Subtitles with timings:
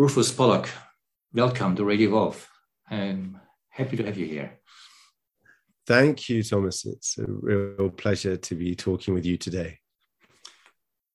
[0.00, 0.70] Rufus Pollock,
[1.34, 2.48] welcome to Radio Evolve.
[2.90, 4.58] I'm happy to have you here.
[5.86, 6.86] Thank you, Thomas.
[6.86, 9.78] It's a real pleasure to be talking with you today.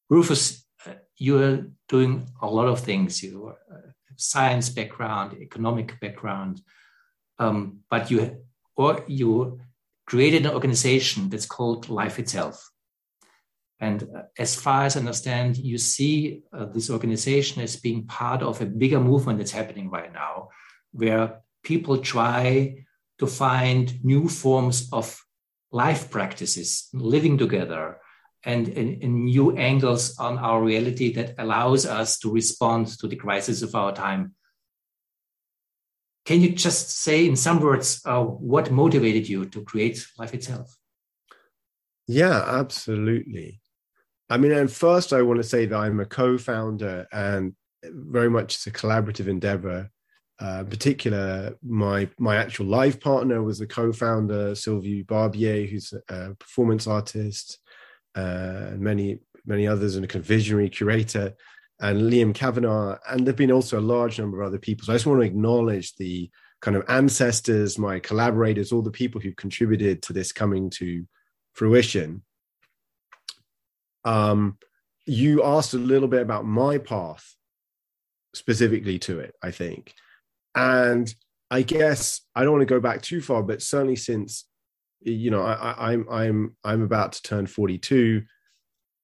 [0.07, 3.23] Rufus, uh, you are doing a lot of things.
[3.23, 6.61] You have science background, economic background,
[7.39, 8.37] um, but you
[8.77, 9.61] or you
[10.05, 12.69] created an organization that's called Life Itself.
[13.85, 18.41] And uh, as far as I understand, you see uh, this organization as being part
[18.41, 20.49] of a bigger movement that's happening right now,
[20.91, 22.83] where people try
[23.19, 25.21] to find new forms of
[25.71, 27.99] life practices, living together,
[28.43, 33.15] and, and, and, new angles on our reality that allows us to respond to the
[33.15, 34.35] crisis of our time.
[36.25, 40.75] Can you just say in some words uh, what motivated you to create life itself?
[42.07, 43.61] Yeah, absolutely.
[44.29, 47.53] I mean, and first, I want to say that I'm a co founder and
[47.91, 49.89] very much it's a collaborative endeavor.
[50.39, 56.35] Uh, in particular, my my actual life partner was a co-founder, Sylvie Barbier, who's a
[56.35, 57.59] performance artist,
[58.17, 61.33] uh, and many many others, and a kind of visionary curator,
[61.79, 64.85] and Liam Kavanagh, and there've been also a large number of other people.
[64.85, 66.29] So I just want to acknowledge the
[66.61, 71.05] kind of ancestors, my collaborators, all the people who contributed to this coming to
[71.53, 72.23] fruition.
[74.05, 74.57] Um,
[75.05, 77.35] you asked a little bit about my path
[78.33, 79.93] specifically to it, I think.
[80.55, 81.13] And
[81.51, 84.45] I guess I don't want to go back too far, but certainly since
[85.01, 88.23] you know I, am I'm, I'm I'm about to turn 42,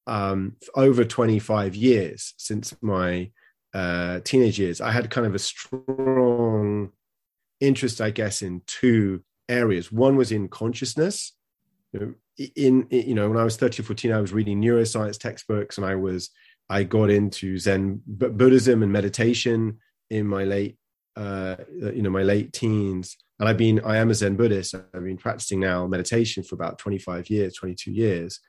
[0.07, 3.29] um, over 25 years since my
[3.73, 6.91] uh, teenage years, I had kind of a strong
[7.59, 9.91] interest, I guess, in two areas.
[9.91, 11.33] One was in consciousness,
[11.93, 12.13] you know,
[12.55, 15.95] in, you know when i was 13 14 i was reading neuroscience textbooks and i
[15.95, 16.29] was
[16.69, 20.77] i got into zen buddhism and meditation in my late
[21.15, 23.17] uh you know my late teens.
[23.39, 24.75] And i've been i am a zen buddhist.
[24.75, 28.39] I've been practicing now meditation for about 25 years 22 years.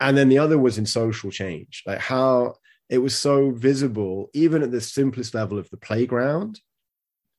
[0.00, 2.54] And then the other was in social change like how
[2.88, 6.60] it was so visible even at the simplest level of the playground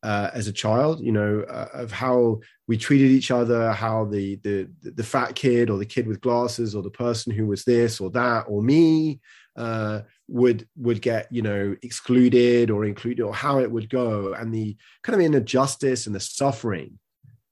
[0.03, 4.35] uh, as a child, you know, uh, of how we treated each other, how the,
[4.37, 8.01] the the fat kid or the kid with glasses or the person who was this
[8.01, 9.21] or that or me
[9.55, 14.53] uh, would would get you know excluded or included or how it would go, and
[14.53, 16.99] the kind of injustice and the suffering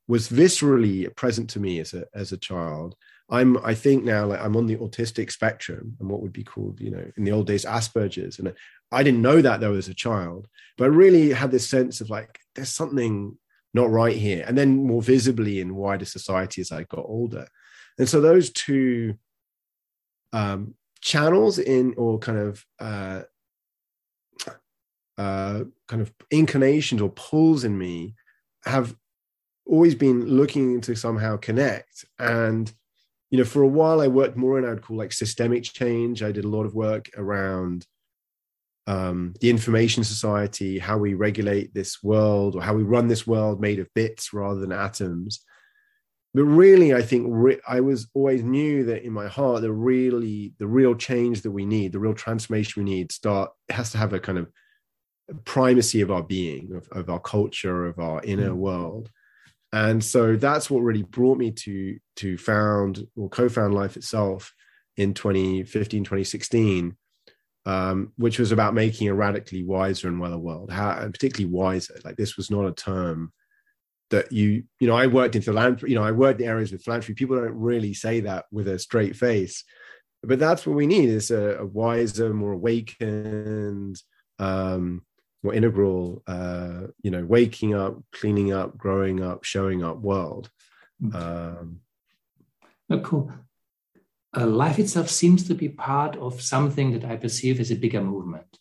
[0.10, 2.96] was viscerally present to me as a as a child.
[3.32, 6.80] I'm I think now like I'm on the autistic spectrum and what would be called
[6.82, 8.40] you know in the old days Asperger's.
[8.40, 8.54] And
[8.92, 10.48] I didn't know that though as a child
[10.78, 13.38] but I really had this sense of like there's something
[13.74, 14.44] not right here.
[14.48, 17.48] And then more visibly in wider society as I got older.
[17.98, 19.16] And so those two
[20.34, 23.22] um, channels in or kind of uh,
[25.18, 28.16] uh, kind of inclinations or pulls in me
[28.66, 28.96] have
[29.66, 32.06] always been looking to somehow connect.
[32.20, 32.72] And
[33.32, 36.22] you know, for a while I worked more in I would call like systemic change.
[36.22, 37.88] I did a lot of work around
[38.88, 43.62] um, the information society, how we regulate this world or how we run this world
[43.62, 45.40] made of bits rather than atoms.
[46.34, 50.54] But really, I think re- I was always knew that in my heart, the really
[50.60, 54.14] the real change that we need, the real transformation we need, start has to have
[54.14, 54.50] a kind of
[55.46, 58.56] primacy of our being, of, of our culture, of our inner mm.
[58.56, 59.10] world
[59.74, 64.54] and so that's what really brought me to to found or co-found life itself
[64.98, 66.96] in 2015 2016
[67.66, 72.00] um, which was about making a radically wiser and weller world how and particularly wiser.
[72.04, 73.32] Like this was not a term
[74.10, 76.84] that you you know i worked in philanthropy you know i worked in areas with
[76.84, 77.14] philanthropy.
[77.14, 79.64] People don't really say that with a straight face
[80.24, 84.02] but that's what we need is a, a wiser more awakened
[84.40, 85.04] um,
[85.44, 90.50] more integral, uh, you know, waking up, cleaning up, growing up, showing up world.
[91.02, 91.16] Mm.
[91.16, 91.80] Um,
[92.90, 93.34] oh, cool.
[94.36, 98.02] Uh, life itself seems to be part of something that I perceive as a bigger
[98.02, 98.60] movement.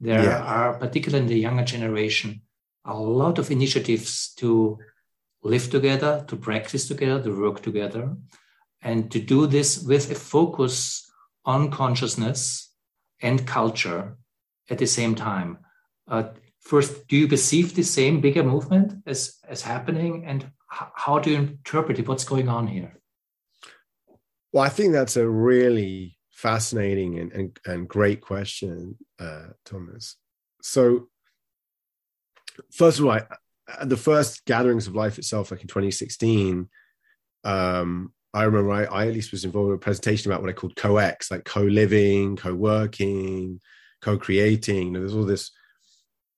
[0.00, 0.42] There yeah.
[0.42, 2.42] are, particularly in the younger generation,
[2.84, 4.78] a lot of initiatives to
[5.42, 8.16] live together, to practice together, to work together,
[8.82, 11.10] and to do this with a focus
[11.44, 12.72] on consciousness
[13.20, 14.16] and culture
[14.70, 15.58] at the same time.
[16.08, 16.24] Uh,
[16.60, 20.24] first, do you perceive the same bigger movement as, as happening?
[20.24, 22.08] And how do you interpret it?
[22.08, 22.98] What's going on here?
[24.52, 30.16] Well, I think that's a really fascinating and, and, and great question, uh, Thomas.
[30.62, 31.08] So,
[32.72, 33.22] first of all, I,
[33.84, 36.68] the first gatherings of life itself, like in 2016,
[37.44, 40.54] um, I remember I, I, at least was involved in a presentation about what I
[40.54, 43.60] called co-ex, like co-living, co-working,
[44.00, 44.92] co-creating.
[44.92, 45.50] There's all this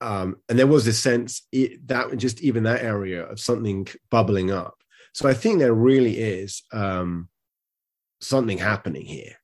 [0.01, 4.51] um, and there was this sense it, that just even that area of something bubbling
[4.51, 4.75] up.
[5.13, 7.29] So I think there really is um,
[8.19, 9.35] something happening here.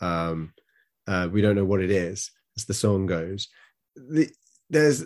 [0.00, 0.54] Um,
[1.06, 3.48] uh, we don't know what it is, as the song goes.
[3.94, 4.30] The,
[4.70, 5.04] there's,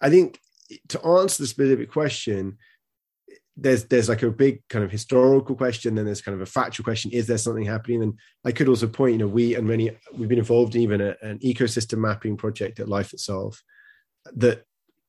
[0.00, 0.38] I think,
[0.88, 2.58] to answer the specific question,
[3.56, 6.84] there's there's like a big kind of historical question, then there's kind of a factual
[6.84, 8.04] question: Is there something happening?
[8.04, 8.14] And
[8.44, 11.16] I could also point, you know, we and many we've been involved in even a,
[11.22, 13.60] an ecosystem mapping project at Life Itself
[14.34, 14.64] that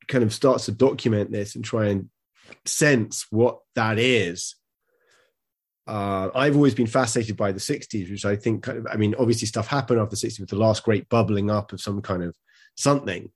[0.07, 2.09] kind of starts to document this and try and
[2.65, 4.55] sense what that is.
[5.87, 9.15] Uh, I've always been fascinated by the 60s, which I think kind of, I mean,
[9.17, 12.23] obviously stuff happened after the 60s with the last great bubbling up of some kind
[12.23, 12.35] of
[12.75, 13.31] something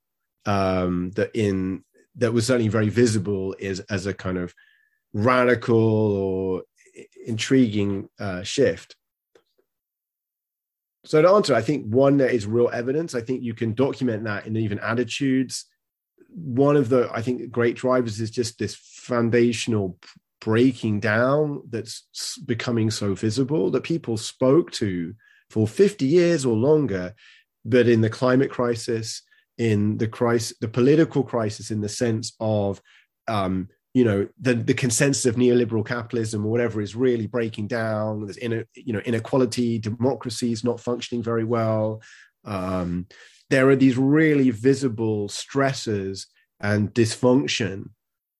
[0.46, 1.84] um, that in
[2.16, 4.54] that was certainly very visible is as a kind of
[5.12, 6.62] radical or
[7.26, 8.94] intriguing uh, shift.
[11.04, 13.14] So to answer, I think one that is real evidence.
[13.14, 15.66] I think you can document that in even attitudes.
[16.30, 19.98] One of the I think great drivers is just this foundational
[20.40, 25.14] breaking down that's becoming so visible that people spoke to
[25.50, 27.14] for 50 years or longer,
[27.64, 29.22] but in the climate crisis,
[29.58, 32.80] in the crisis, the political crisis, in the sense of
[33.28, 38.26] um, you know the the consensus of neoliberal capitalism or whatever is really breaking down.
[38.26, 42.02] There's in you know inequality democracy is not functioning very well.
[42.44, 43.06] Um,
[43.50, 46.26] there are these really visible stresses
[46.60, 47.90] and dysfunction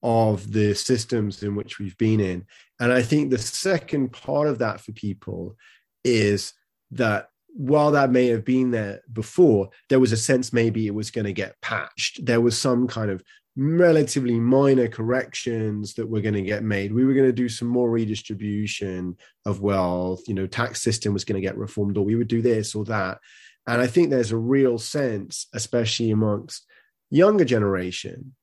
[0.03, 2.45] of the systems in which we've been in.
[2.81, 5.57] And i think the second part of that for people
[6.05, 6.53] is
[6.91, 11.11] that while that may have been there before, there was a sense maybe it was
[11.11, 12.27] going to get patched.
[12.27, 13.23] There was some kind of
[13.57, 16.93] relatively minor corrections that were going to get made.
[16.93, 19.17] We were going to do some more redistribution
[19.47, 22.43] of wealth, you know, tax system was going to get reformed, or we would do
[22.43, 23.19] this or that.
[23.67, 26.67] And I think there's a real sense, especially amongst
[27.11, 28.35] younger generation,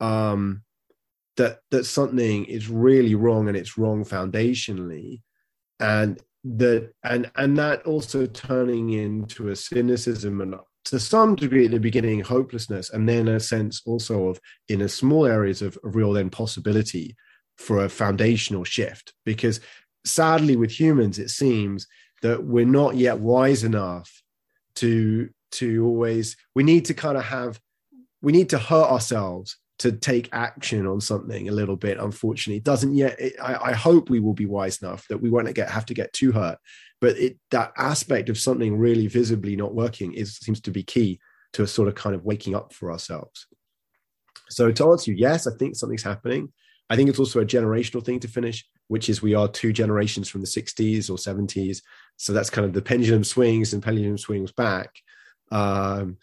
[0.00, 0.62] um,
[1.36, 5.22] that that something is really wrong and it's wrong foundationally.
[5.78, 11.70] And that and and that also turning into a cynicism and to some degree at
[11.70, 16.12] the beginning hopelessness and then a sense also of in a small areas of, real
[16.12, 17.16] then possibility
[17.56, 19.12] for a foundational shift.
[19.24, 19.60] Because
[20.04, 21.86] sadly with humans it seems
[22.22, 24.22] that we're not yet wise enough
[24.76, 27.60] to to always we need to kind of have
[28.22, 32.58] we need to hurt ourselves to take action on something a little bit unfortunately.
[32.58, 35.54] It doesn't yet it, I, I, hope we will be wise enough that we won't
[35.54, 36.58] get have to get too hurt
[37.00, 41.20] but it, that aspect of something really visibly not working is seems to be key
[41.52, 43.46] to a sort of kind of waking up for ourselves.
[44.50, 46.52] So to answer you yes i think something's happening.
[46.90, 50.28] I think it's also a generational thing to finish which is we are two generations
[50.28, 51.82] from the 60s or 70s
[52.16, 54.90] so that's kind of the pendulum swings and pendulum swings back.
[55.50, 56.16] Um,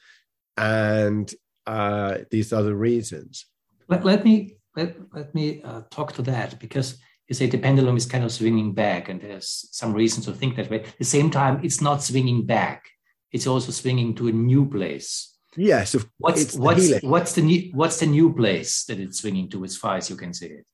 [0.58, 1.34] and
[1.66, 3.46] uh, these other reasons.
[3.88, 7.98] Let, let me let, let me uh, talk to that because you say the pendulum
[7.98, 10.82] is kind of swinging back, and there's some reason to think that way.
[10.82, 12.84] At the same time, it's not swinging back;
[13.32, 15.36] it's also swinging to a new place.
[15.58, 19.50] Yes, of, what's what's the what's the new what's the new place that it's swinging
[19.50, 20.66] to, as far as you can see it?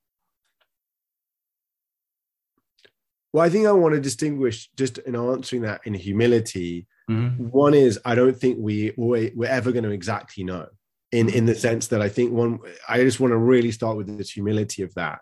[3.32, 6.86] Well, I think I want to distinguish just in answering that in humility.
[7.08, 7.44] Mm-hmm.
[7.44, 10.66] One is I don't think we we're ever going to exactly know
[11.12, 14.18] in in the sense that I think one I just want to really start with
[14.18, 15.20] this humility of that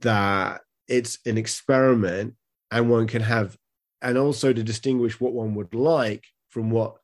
[0.00, 2.34] that it's an experiment
[2.70, 3.56] and one can have
[4.00, 6.96] and also to distinguish what one would like from what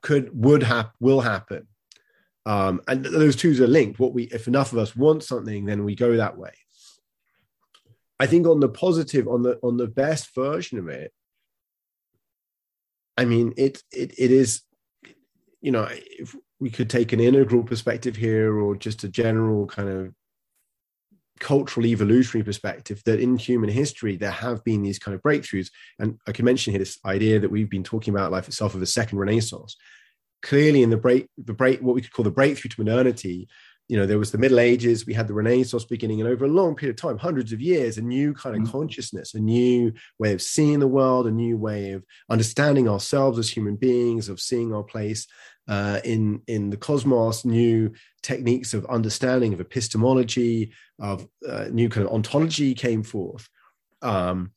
[0.00, 1.66] could would have will happen.
[2.46, 3.98] Um, and those two are linked.
[3.98, 6.52] What we if enough of us want something then we go that way.
[8.18, 11.12] I think on the positive on the on the best version of it
[13.16, 14.62] i mean it it, it is
[15.60, 19.88] you know, if we could take an integral perspective here or just a general kind
[19.88, 20.14] of
[21.38, 25.70] cultural evolutionary perspective that in human history there have been these kind of breakthroughs.
[25.98, 28.82] And i can mention here this idea that we've been talking about life itself of
[28.82, 29.76] a second renaissance.
[30.42, 33.48] Clearly in the break the break what we could call the breakthrough to modernity
[33.88, 36.48] you know there was the middle ages we had the renaissance beginning and over a
[36.48, 38.72] long period of time hundreds of years a new kind of mm-hmm.
[38.72, 43.50] consciousness a new way of seeing the world a new way of understanding ourselves as
[43.50, 45.26] human beings of seeing our place
[45.68, 47.92] uh, in in the cosmos, new
[48.22, 53.48] techniques of understanding of epistemology, of uh, new kind of ontology came forth.
[54.00, 54.52] Um,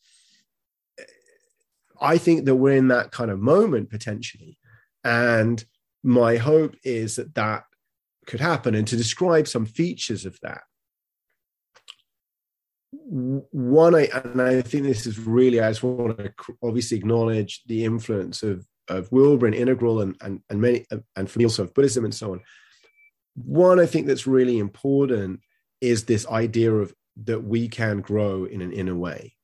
[2.00, 4.58] I think that we're in that kind of moment potentially,
[5.04, 5.64] and
[6.02, 7.66] my hope is that that
[8.28, 8.76] could happen.
[8.76, 10.62] And to describe some features of that,
[12.92, 17.86] one, I and I think this is really I just want to obviously acknowledge the
[17.86, 20.86] influence of of Wilber and Integral and, and, and many,
[21.16, 22.42] and for me also of Buddhism and so on.
[23.36, 25.40] One, I think that's really important
[25.80, 29.36] is this idea of that we can grow in an inner way.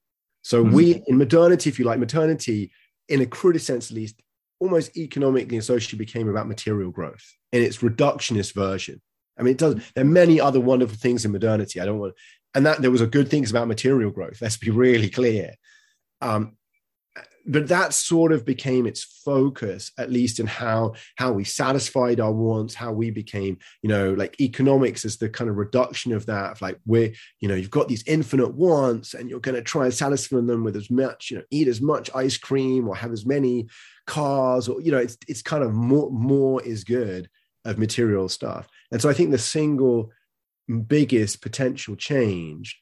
[0.41, 0.75] So mm-hmm.
[0.75, 2.71] we, in modernity, if you like, modernity,
[3.09, 4.21] in a crude sense at least,
[4.59, 9.01] almost economically and socially became about material growth in its reductionist version.
[9.37, 9.75] I mean, it does.
[9.93, 11.79] There are many other wonderful things in modernity.
[11.79, 12.15] I don't want,
[12.55, 14.41] and that there was a good things about material growth.
[14.41, 15.53] Let's be really clear.
[16.21, 16.57] Um,
[17.47, 22.31] but that sort of became its focus at least in how how we satisfied our
[22.31, 26.51] wants how we became you know like economics is the kind of reduction of that
[26.51, 29.85] of like we're you know you've got these infinite wants and you're going to try
[29.85, 33.11] and satisfy them with as much you know eat as much ice cream or have
[33.11, 33.67] as many
[34.07, 37.29] cars or you know it's it's kind of more more is good
[37.65, 38.67] of material stuff.
[38.91, 40.11] And so i think the single
[40.87, 42.81] biggest potential change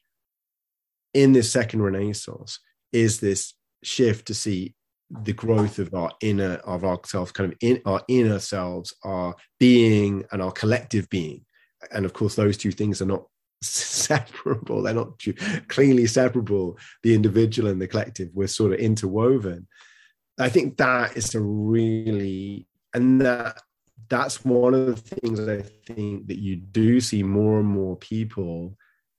[1.14, 2.58] in this second renaissance
[2.92, 4.74] is this shift to see
[5.22, 10.24] the growth of our inner of ourselves kind of in our inner selves our being
[10.32, 11.44] and our collective being.
[11.92, 13.24] And of course those two things are not
[13.62, 14.82] separable.
[14.82, 15.20] They're not
[15.68, 18.30] cleanly separable the individual and the collective.
[18.34, 19.68] We're sort of interwoven
[20.38, 23.60] i think that is a really and that
[24.08, 28.76] that's one of the things i think that you do see more and more people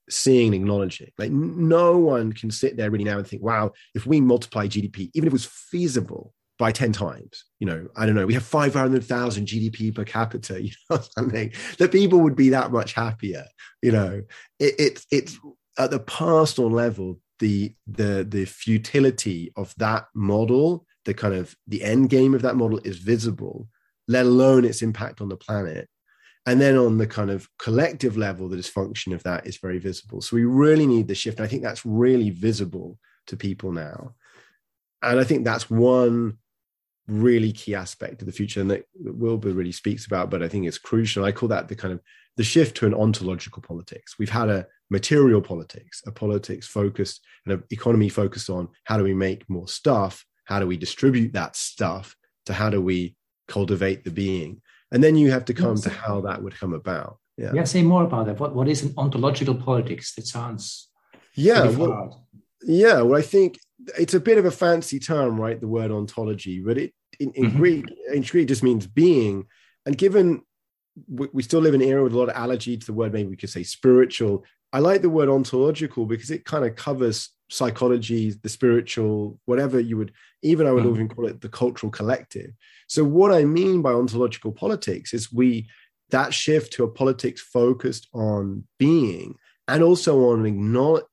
[0.09, 1.11] seeing and acknowledging.
[1.17, 5.11] Like no one can sit there really now and think, wow, if we multiply GDP,
[5.13, 8.43] even if it was feasible by 10 times, you know, I don't know, we have
[8.43, 13.45] 500,000 GDP per capita, you know, something, that people would be that much happier.
[13.81, 14.21] You know,
[14.59, 15.39] it, it, it's
[15.77, 21.81] at the personal level, the, the, the futility of that model, the kind of the
[21.83, 23.67] end game of that model is visible,
[24.09, 25.89] let alone its impact on the planet.
[26.45, 30.21] And then on the kind of collective level the dysfunction of that is very visible.
[30.21, 31.39] So we really need the shift.
[31.39, 34.13] I think that's really visible to people now.
[35.01, 36.37] And i think that's one
[37.07, 40.65] really key aspect of the future and that, Wilber really speaks about but i think
[40.65, 41.23] it's crucial.
[41.23, 42.01] I call that the kind of
[42.35, 44.15] the shift to an ontological politics.
[44.19, 49.03] We've had a material politics a politics focused and an economy focused on how do
[49.03, 52.15] we make more stuff how do we distribute that stuff
[52.47, 53.15] to how do we
[53.47, 54.61] cultivate the being?
[54.91, 55.81] And then you have to come yes.
[55.81, 57.19] to how that would come about.
[57.37, 57.51] Yeah.
[57.53, 58.39] Yeah say more about that.
[58.39, 60.89] What, what is an ontological politics that sounds
[61.37, 62.27] yeah well,
[62.63, 63.59] yeah well i think
[63.97, 67.45] it's a bit of a fancy term right the word ontology but it in, in
[67.45, 67.57] mm-hmm.
[67.57, 69.45] greek in greek just means being.
[69.85, 70.41] And given
[71.07, 73.13] we, we still live in an era with a lot of allergy to the word
[73.13, 74.43] maybe we could say spiritual
[74.73, 79.97] i like the word ontological because it kind of covers psychology the spiritual whatever you
[79.97, 80.95] would even i would mm-hmm.
[80.95, 82.51] even call it the cultural collective
[82.87, 85.67] so what I mean by ontological politics is we
[86.09, 89.35] that shift to a politics focused on being
[89.67, 91.03] and also on acknowledge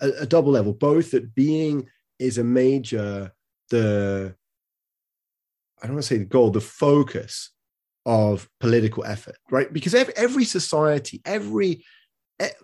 [0.00, 3.32] a, a double level, both that being is a major
[3.70, 4.34] the
[5.80, 7.50] I don't want to say the goal, the focus
[8.04, 9.72] of political effort, right?
[9.72, 11.84] Because every, every society, every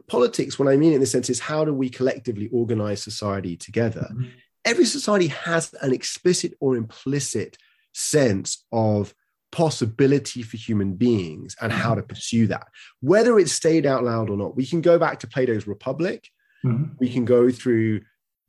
[0.08, 4.08] politics, what I mean in this sense is how do we collectively organize society together?
[4.12, 4.28] Mm-hmm.
[4.64, 7.56] Every society has an explicit or implicit
[7.92, 9.14] sense of
[9.50, 12.66] possibility for human beings and how to pursue that,
[13.00, 14.56] whether it's stayed out loud or not.
[14.56, 16.28] We can go back to Plato's Republic,
[16.64, 16.94] mm-hmm.
[16.98, 18.02] we can go through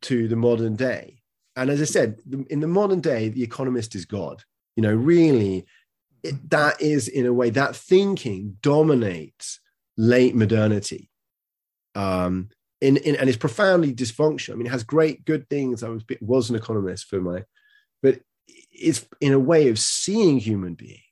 [0.03, 1.21] to the modern day.
[1.55, 2.19] And as I said,
[2.49, 4.43] in the modern day, the economist is God.
[4.75, 5.65] You know, really,
[6.23, 9.59] it, that is in a way that thinking dominates
[9.97, 11.08] late modernity.
[11.95, 12.49] Um,
[12.81, 14.53] in, in, and it's profoundly dysfunctional.
[14.53, 15.83] I mean, it has great good things.
[15.83, 17.43] I was was an economist for my,
[18.01, 18.21] but
[18.71, 21.03] it's in a way of seeing human beings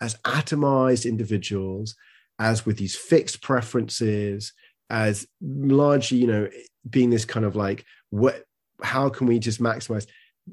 [0.00, 1.96] as atomized individuals,
[2.38, 4.52] as with these fixed preferences,
[4.90, 6.48] as largely, you know,
[6.88, 8.44] being this kind of like, what,
[8.82, 10.06] how can we just maximize?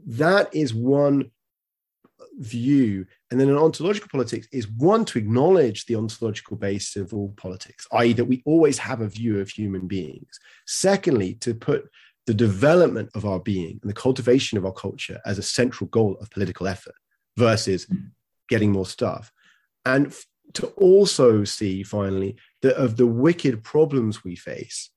[0.05, 1.31] That is one
[2.39, 3.05] view.
[3.29, 7.87] And then an ontological politics is one to acknowledge the ontological base of all politics,
[7.93, 10.39] i.e., that we always have a view of human beings.
[10.65, 11.89] Secondly, to put
[12.27, 16.17] the development of our being and the cultivation of our culture as a central goal
[16.21, 16.95] of political effort
[17.37, 17.97] versus hmm.
[18.47, 19.31] getting more stuff.
[19.85, 20.13] And
[20.53, 24.89] to also see finally that of the wicked problems we face,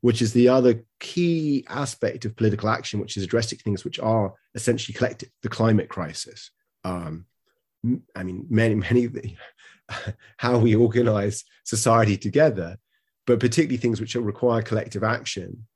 [0.00, 4.34] which is the other key aspect of political action, which is addressing things which are
[4.54, 6.50] essentially collective, the climate crisis.
[6.84, 7.26] Um,
[8.14, 9.36] I mean, many, many,
[10.36, 12.76] how we organize society together,
[13.26, 15.66] but particularly things which require collective action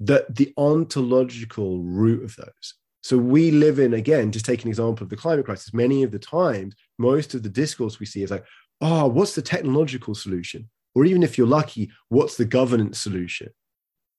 [0.00, 2.74] that the ontological root of those.
[3.02, 5.72] So we live in, again, just take an example of the climate crisis.
[5.72, 8.44] Many of the times, most of the discourse we see is like,
[8.80, 10.68] oh, what's the technological solution?
[10.94, 13.50] Or even if you're lucky, what's the governance solution?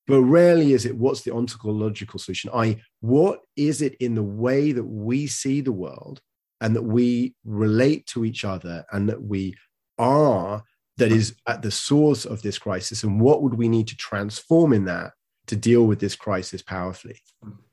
[0.08, 4.72] But rarely is it what's the ontological solution, i.e., what is it in the way
[4.72, 6.22] that we see the world
[6.62, 9.56] and that we relate to each other and that we
[9.98, 10.64] are
[10.96, 13.04] that is at the source of this crisis?
[13.04, 15.12] And what would we need to transform in that
[15.48, 17.20] to deal with this crisis powerfully?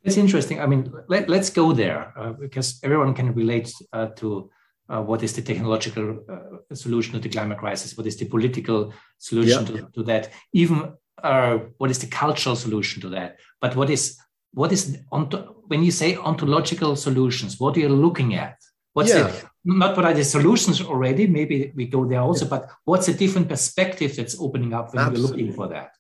[0.03, 0.61] It's interesting.
[0.61, 4.51] I mean let, us go there uh, because everyone can relate uh, to
[4.89, 8.93] uh, what is the technological uh, solution to the climate crisis what is the political
[9.19, 10.31] solution to, to, that.
[10.53, 10.93] Even
[11.25, 14.19] uh, what is the cultural solution to that but what is
[14.53, 18.57] what is onto, when you say ontological solutions what are you looking at
[18.93, 19.25] what's yeah.
[19.25, 22.51] the, not what are the solutions already maybe we go there also yeah.
[22.51, 25.21] but what's a different perspective that's opening up when Absolutely.
[25.21, 25.91] you're looking for that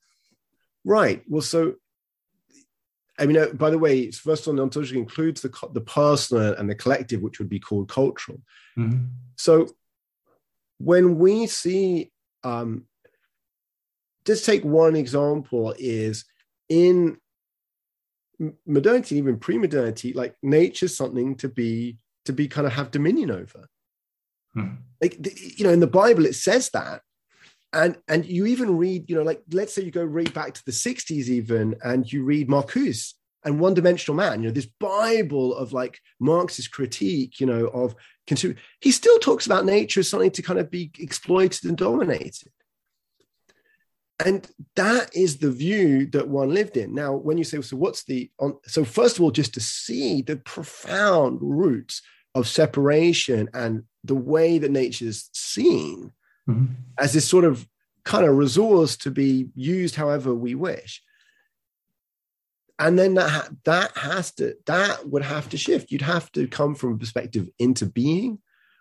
[0.85, 1.75] right well so
[3.17, 6.69] I mean, uh, by the way, first on the ontology includes the the personal and
[6.69, 8.41] the collective, which would be called cultural.
[8.77, 9.05] Mm-hmm.
[9.37, 9.69] So,
[10.79, 12.11] when we see,
[12.43, 12.87] um,
[14.27, 16.25] just take one example: is
[16.69, 17.19] in
[18.67, 23.69] modernity, even pre-modernity, like nature's something to be to be kind of have dominion over.
[24.57, 24.77] Mm-hmm.
[25.01, 25.19] Like
[25.59, 27.03] you know, in the Bible, it says that,
[27.75, 30.65] and and you even read you know like let's say you go read back to
[30.65, 33.15] the 60s even and you read marcuse
[33.45, 37.95] and one dimensional man you know this bible of like marxist critique you know of
[38.27, 42.51] consumer he still talks about nature as something to kind of be exploited and dominated
[44.23, 46.95] and that is the view that one lived in.
[46.95, 50.23] Now when you say so what's the on so first of all just to see
[50.23, 52.01] the profound roots
[52.35, 56.13] of separation and the way that nature is seen
[56.49, 56.75] mm-hmm.
[56.99, 57.67] as this sort of
[58.05, 61.03] kind of resource to be used however we wish.
[62.79, 65.91] And then that that has to that would have to shift.
[65.91, 68.39] You'd have to come from a perspective into being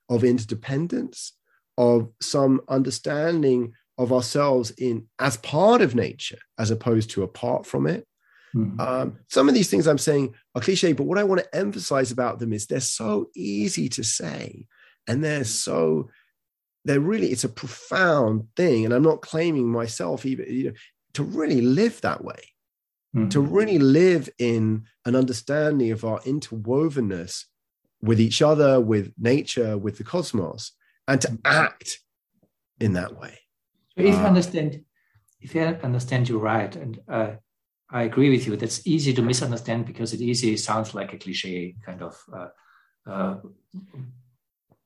[0.10, 1.34] of interdependence
[1.78, 7.88] of some understanding of ourselves in as part of nature as opposed to apart from
[7.88, 8.08] it
[8.56, 8.80] mm-hmm.
[8.80, 12.12] um, some of these things i'm saying are cliche but what i want to emphasize
[12.12, 14.66] about them is they're so easy to say
[15.08, 16.10] and they're so
[16.86, 20.74] they're really it's a profound thing and i'm not claiming myself even you know
[21.14, 22.50] to really live that way
[23.16, 23.30] mm-hmm.
[23.30, 27.46] to really live in an understanding of our interwovenness
[28.02, 30.72] with each other with nature with the cosmos
[31.08, 32.00] and to act
[32.80, 33.40] in that way
[33.98, 34.84] so if uh, i understand
[35.42, 37.32] if i understand you right and uh,
[37.90, 41.76] i agree with you that's easy to misunderstand because it easily sounds like a cliche
[41.86, 42.48] kind of uh,
[43.06, 43.36] uh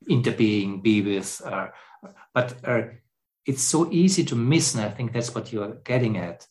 [0.09, 1.67] interbeing be with uh,
[2.33, 2.83] but uh,
[3.47, 6.45] it's so easy to miss, and I think that's what you're getting at,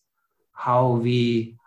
[0.52, 1.58] how we,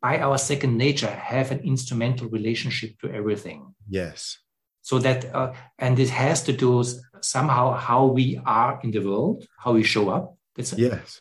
[0.00, 3.74] by our second nature, have an instrumental relationship to everything.
[3.88, 4.38] Yes.
[4.82, 6.84] So that, uh, and it has to do
[7.20, 10.36] somehow how we are in the world, how we show up.
[10.56, 11.20] That's yes.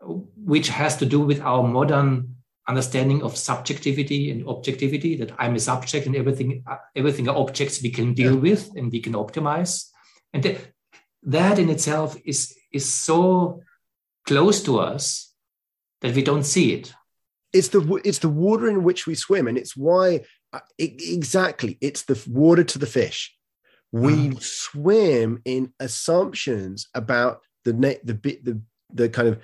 [0.00, 2.36] which has to do with our modern
[2.68, 7.82] understanding of subjectivity and objectivity that i'm a subject and everything uh, everything are objects
[7.82, 8.40] we can deal yeah.
[8.40, 9.88] with and we can optimize
[10.32, 10.58] and the,
[11.22, 13.60] that in itself is is so
[14.26, 15.32] close to us
[16.00, 16.92] that we don't see it
[17.52, 20.20] it's the it's the water in which we swim and it's why uh,
[20.78, 23.34] it, exactly it's the water to the fish
[23.92, 24.42] we mm.
[24.42, 28.60] swim in assumptions about the the the
[28.92, 29.40] the kind of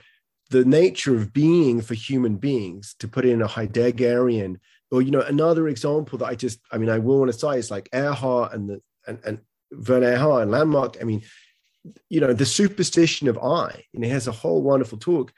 [0.51, 4.57] the nature of being for human beings to put it in a heideggerian
[4.91, 7.59] or you know another example that i just i mean i will want to say
[7.59, 9.39] is like Erhard and the and, and
[9.89, 11.23] Werner Erhard and landmark i mean
[12.09, 15.33] you know, the superstition of I, and he has a whole wonderful talk,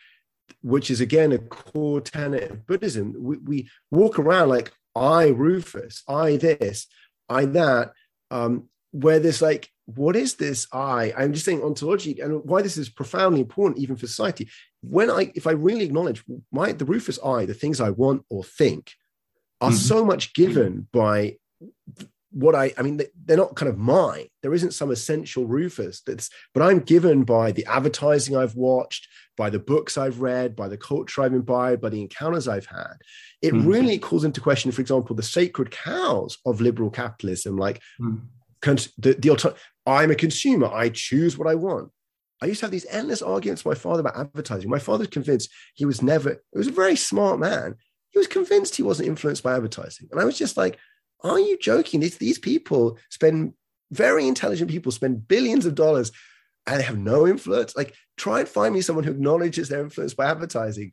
[0.63, 3.15] which is again a core tenet of Buddhism.
[3.19, 6.87] We, we walk around like I Rufus, I this,
[7.29, 7.93] I that,
[8.31, 11.13] um, where there's like, what is this I?
[11.17, 14.49] I'm just saying ontology and why this is profoundly important even for society.
[14.83, 18.45] When I, if I really acknowledge my the Rufus I, the things I want or
[18.45, 18.93] think,
[19.61, 19.77] are mm-hmm.
[19.77, 21.37] so much given by
[22.31, 24.27] what I, I mean, they're not kind of mine.
[24.43, 29.51] There isn't some essential Rufus that's, but I'm given by the advertising I've watched, by
[29.51, 32.95] the books I've read, by the culture I've imbibed, by the encounters I've had.
[33.43, 33.67] It mm.
[33.67, 38.21] really calls into question, for example, the sacred cows of liberal capitalism, like mm.
[38.63, 40.67] cons- the, the I'm a consumer.
[40.67, 41.91] I choose what I want.
[42.43, 44.71] I used to have these endless arguments with my father about advertising.
[44.71, 47.77] My father's convinced he was never, he was a very smart man.
[48.11, 50.09] He was convinced he wasn't influenced by advertising.
[50.11, 50.79] And I was just like,
[51.23, 52.01] are you joking?
[52.01, 53.55] These, these people spend,
[53.91, 56.11] very intelligent people spend billions of dollars
[56.67, 57.77] and have no influence.
[57.77, 60.93] Like, try and find me someone who acknowledges their influence by advertising.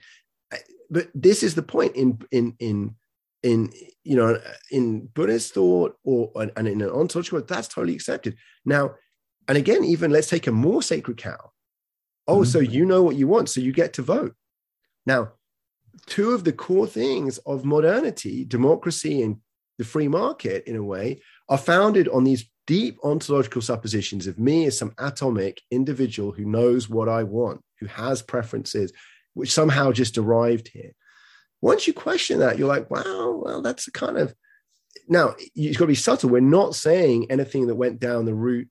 [0.90, 2.96] But this is the point in in in
[3.44, 3.72] in
[4.04, 8.36] you know in Buddhist thought or and in an ontological that's totally accepted.
[8.66, 8.96] Now,
[9.48, 11.52] and again, even let's take a more sacred cow.
[12.28, 12.44] Oh, mm-hmm.
[12.44, 14.36] so you know what you want, so you get to vote.
[15.06, 15.34] Now,
[16.06, 19.38] two of the core things of modernity, democracy and
[19.78, 24.66] the free market in a way are founded on these deep ontological suppositions of me
[24.66, 28.94] as some atomic individual who knows what I want, who has preferences,
[29.34, 30.94] which somehow just arrived here.
[31.60, 34.34] Once you question that, you're like, wow, well, that's a kind of
[35.10, 36.30] now you've got to be subtle.
[36.30, 38.70] We're not saying anything that went down the route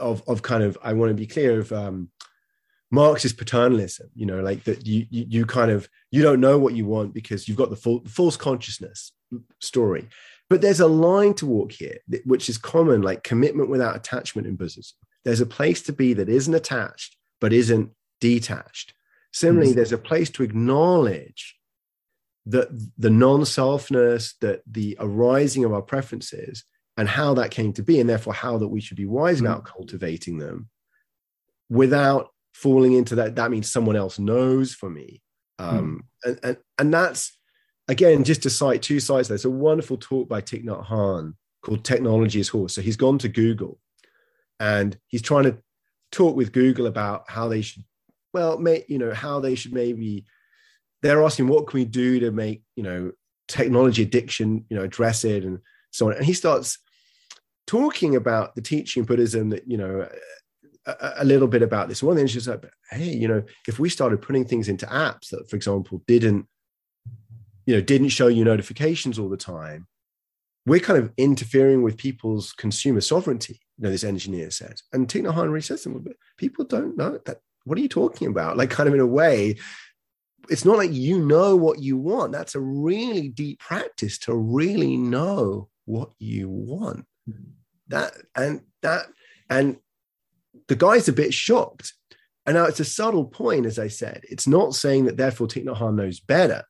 [0.00, 2.10] of of kind of I want to be clear of um,
[2.90, 4.10] Marxist paternalism.
[4.14, 7.14] You know, like that you, you you kind of you don't know what you want
[7.14, 9.12] because you've got the full, false consciousness
[9.60, 10.08] story.
[10.48, 14.54] But there's a line to walk here, which is common, like commitment without attachment in
[14.54, 14.94] business.
[15.24, 18.94] There's a place to be that isn't attached but isn't detached.
[19.32, 19.76] Similarly, mm-hmm.
[19.76, 21.56] there's a place to acknowledge
[22.46, 26.64] that the non-selfness, that the arising of our preferences,
[26.96, 29.46] and how that came to be, and therefore how that we should be wise mm-hmm.
[29.46, 30.68] about cultivating them
[31.68, 33.36] without falling into that.
[33.36, 35.22] That means someone else knows for me.
[35.58, 36.28] Um, mm.
[36.28, 37.36] and, and, and that's
[37.88, 41.84] again, just to cite two sites, there's a wonderful talk by Thich Nhat Hanh called
[41.84, 42.74] Technology is Horse.
[42.74, 43.78] So he's gone to Google
[44.58, 45.58] and he's trying to
[46.12, 47.84] talk with Google about how they should,
[48.32, 50.24] well, may, you know, how they should maybe,
[51.02, 53.12] they're asking what can we do to make, you know,
[53.48, 56.16] technology addiction, you know, address it and so on.
[56.16, 56.78] And he starts
[57.66, 60.08] talking about the teaching Buddhism that, you know,
[60.86, 62.02] a, a little bit about this.
[62.02, 64.86] One of the things is like, hey, you know, if we started putting things into
[64.86, 66.46] apps that, for example, didn't
[67.66, 69.88] you know didn't show you notifications all the time
[70.66, 75.48] we're kind of interfering with people's consumer sovereignty you know this engineer says and Hanh
[75.48, 78.56] really says them people don't know that what are you talking about?
[78.56, 79.56] Like kind of in a way
[80.48, 82.30] it's not like you know what you want.
[82.30, 87.04] That's a really deep practice to really know what you want.
[87.28, 87.50] Hmm.
[87.88, 89.06] That and that
[89.50, 89.78] and
[90.68, 91.92] the guy's a bit shocked.
[92.44, 94.22] And now it's a subtle point as i said.
[94.28, 96.64] It's not saying that therefore Thich Nhat Hanh knows better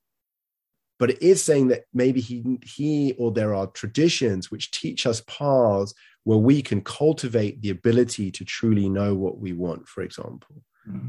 [0.99, 5.23] but it is saying that maybe he he or there are traditions which teach us
[5.27, 10.63] paths where we can cultivate the ability to truly know what we want for example.
[10.89, 11.09] Mm-hmm.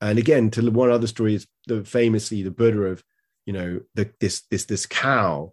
[0.00, 3.04] and again to one other story is the famously the buddha of
[3.44, 5.52] you know the, this this this cow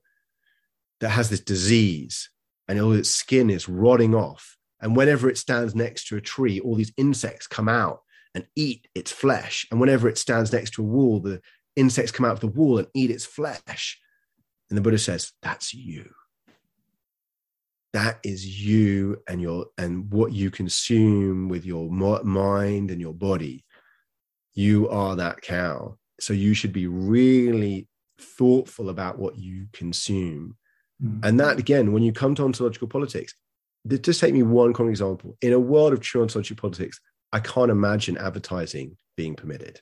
[1.00, 2.30] that has this disease
[2.68, 6.60] and all its skin is rotting off and whenever it stands next to a tree
[6.60, 8.02] all these insects come out
[8.36, 11.42] and eat its flesh and whenever it stands next to a wall the
[11.76, 14.00] insects come out of the wall and eat its flesh.
[14.70, 16.10] And the Buddha says, that's you.
[17.94, 23.66] That is you and your and what you consume with your mind and your body.
[24.56, 25.98] You are that cow.
[26.20, 27.88] So you should be really
[28.20, 30.58] thoughtful about what you consume.
[31.04, 31.20] Mm-hmm.
[31.24, 33.36] And that again, when you come to ontological politics,
[33.88, 35.38] just take me one common example.
[35.42, 37.00] In a world of true ontological politics,
[37.32, 39.82] I can't imagine advertising being permitted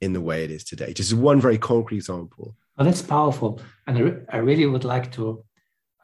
[0.00, 0.92] in the way it is today.
[0.92, 2.56] Just one very concrete example.
[2.76, 3.60] Well, that's powerful.
[3.86, 5.44] And I, re- I really would like to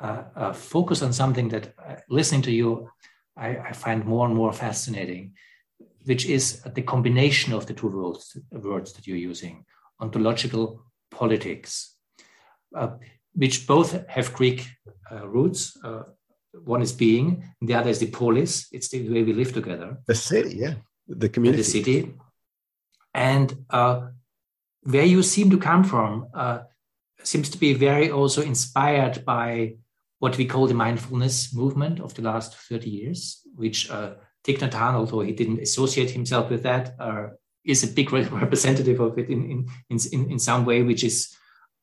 [0.01, 2.91] uh, uh, focus on something that, uh, listening to you,
[3.37, 5.35] I, I, find more and more fascinating,
[6.05, 9.65] which is the combination of the two words, words that you're using
[10.01, 11.95] ontological politics,
[12.77, 12.97] uh,
[13.35, 14.67] which both have Greek
[15.11, 15.79] uh, roots.
[16.53, 18.69] One is being, and the other is the polis.
[18.73, 19.99] It's the way we live together.
[20.07, 20.75] The city, yeah.
[21.09, 21.62] The community.
[21.62, 22.15] And the city
[23.15, 24.09] and uh,
[24.83, 26.61] where you seem to come from uh,
[27.23, 29.77] seems to be very also inspired by
[30.19, 34.73] what we call the mindfulness movement of the last 30 years, which uh, Thich Nhat
[34.73, 37.29] Hanh, although he didn't associate himself with that, uh,
[37.65, 41.37] is a big representative of it in, in, in, in some way, which is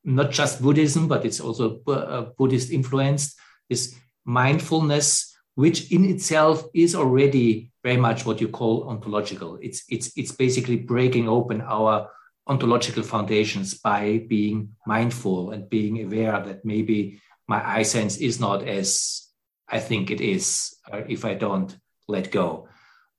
[0.04, 3.38] not just Buddhism, but it's also uh, Buddhist influenced.
[3.70, 9.58] This mindfulness, which in itself is already very much what you call ontological.
[9.62, 12.10] It's it's it's basically breaking open our
[12.48, 18.68] ontological foundations by being mindful and being aware that maybe my eye sense is not
[18.68, 19.28] as
[19.68, 21.76] I think it is uh, if I don't
[22.08, 22.68] let go.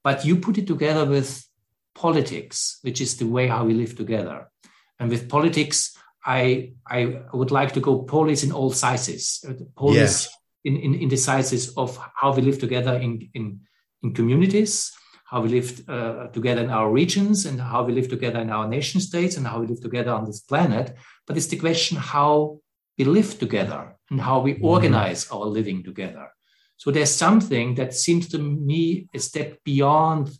[0.03, 1.47] But you put it together with
[1.95, 4.51] politics, which is the way how we live together.
[4.99, 9.45] And with politics, I I would like to go polis in all sizes.
[9.47, 10.29] Uh, polis yes.
[10.65, 13.61] In, in, in the sizes of how we live together in, in
[14.03, 14.93] in communities,
[15.25, 18.67] how we live uh, together in our regions, and how we live together in our
[18.69, 20.97] nation states, and how we live together on this planet.
[21.27, 22.61] But it's the question how
[22.99, 24.65] we live together and how we mm-hmm.
[24.65, 26.29] organize our living together.
[26.77, 30.31] So there's something that seems to me a step beyond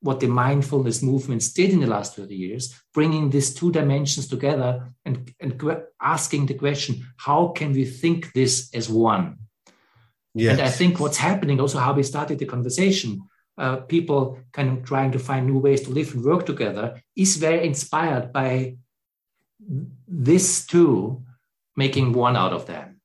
[0.00, 4.94] what the mindfulness movements did in the last 30 years, bringing these two dimensions together
[5.04, 5.60] and, and
[6.00, 9.38] asking the question, how can we think this as one?
[10.34, 10.58] Yes.
[10.58, 13.22] And I think what's happening, also how we started the conversation,
[13.56, 17.36] uh, people kind of trying to find new ways to live and work together, is
[17.36, 18.76] very inspired by
[20.06, 21.24] this two
[21.76, 23.00] making one out of them.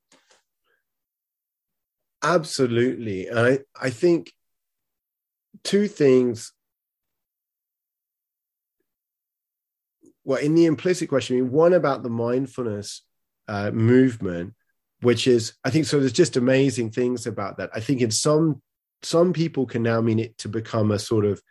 [2.21, 3.27] Absolutely.
[3.27, 4.31] And I, I think
[5.63, 6.53] two things.
[10.23, 13.01] Well, in the implicit question, I mean, one about the mindfulness
[13.47, 14.53] uh, movement,
[15.03, 17.69] which is, I think, so there's just amazing things about that.
[17.73, 18.61] I think in some
[19.03, 21.41] some people can now mean it to become a sort of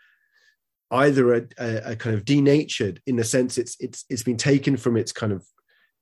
[0.90, 4.76] either a, a, a, kind of denatured in the sense it's it's it's been taken
[4.76, 5.44] from its kind of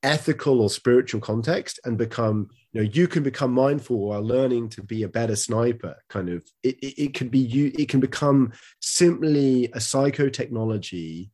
[0.03, 4.83] ethical or spiritual context and become you know you can become mindful while learning to
[4.83, 8.53] be a better sniper kind of it, it, it can be you it can become
[8.81, 11.31] simply a psychotechnology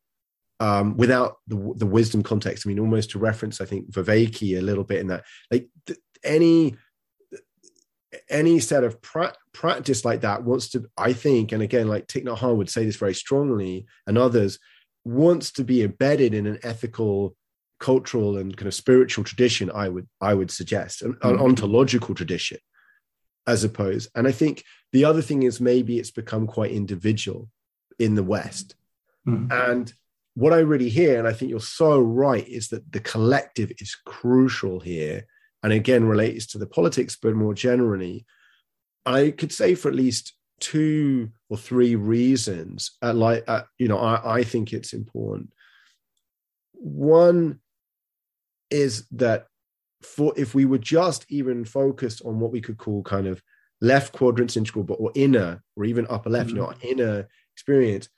[0.59, 4.63] um, without the, the wisdom context i mean almost to reference i think Vervaeke a
[4.63, 6.77] little bit in that like th- any
[8.31, 12.25] any set of pra- practice like that wants to, I think, and again, like Thich
[12.25, 14.59] Nhat Hanh would say this very strongly, and others,
[15.05, 17.37] wants to be embedded in an ethical,
[17.79, 19.71] cultural, and kind of spiritual tradition.
[19.71, 21.29] I would, I would suggest an, mm-hmm.
[21.29, 22.59] an ontological tradition,
[23.47, 24.11] as opposed.
[24.15, 27.49] And I think the other thing is maybe it's become quite individual
[27.99, 28.75] in the West,
[29.27, 29.53] mm-hmm.
[29.53, 29.93] and
[30.35, 33.97] what I really hear, and I think you're so right, is that the collective is
[34.05, 35.27] crucial here
[35.63, 38.27] and again relates to the politics, but more generally,
[39.05, 43.99] I could say for at least two or three reasons, uh, like uh, you know,
[43.99, 45.51] I, I think it's important.
[46.73, 47.61] One
[48.71, 49.47] is that
[50.03, 53.43] for if we were just even focused on what we could call kind of
[53.81, 56.57] left quadrants integral, but or inner or even upper left, mm-hmm.
[56.57, 58.09] you know, inner experience,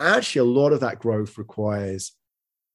[0.00, 2.12] actually a lot of that growth requires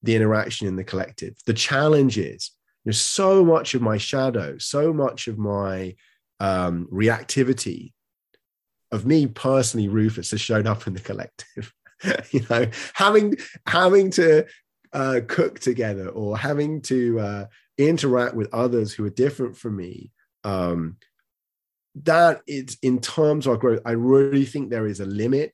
[0.02, 1.36] the interaction in the collective.
[1.46, 2.52] The challenge is
[2.84, 5.94] you know, so much of my shadow, so much of my
[6.38, 7.92] um, reactivity
[8.92, 11.72] of me personally, Rufus, has shown up in the collective.
[12.30, 14.46] you know, having having to
[14.92, 17.46] uh, cook together or having to uh,
[17.78, 20.10] interact with others who are different from me.
[20.44, 20.96] Um,
[22.04, 23.80] that is in terms of growth.
[23.84, 25.52] I really think there is a limit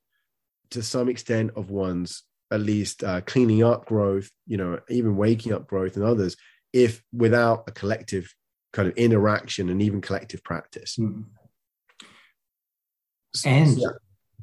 [0.70, 4.30] to some extent of one's at least uh, cleaning up growth.
[4.46, 6.36] You know, even waking up growth and others
[6.76, 8.34] if without a collective
[8.72, 10.96] kind of interaction and even collective practice.
[10.96, 11.24] Mm.
[13.44, 13.88] And yeah.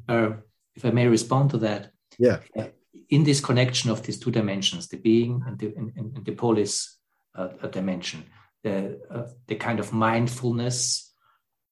[0.10, 0.32] uh,
[0.76, 2.68] if I may respond to that, yeah, uh,
[3.10, 6.98] in this connection of these two dimensions, the being and the, and, and the polis
[7.36, 8.24] uh, dimension,
[8.64, 11.14] the uh, the kind of mindfulness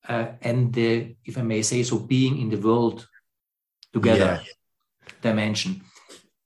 [0.07, 3.07] uh, and the, if I may say so, being in the world
[3.93, 5.13] together yeah.
[5.21, 5.81] dimension.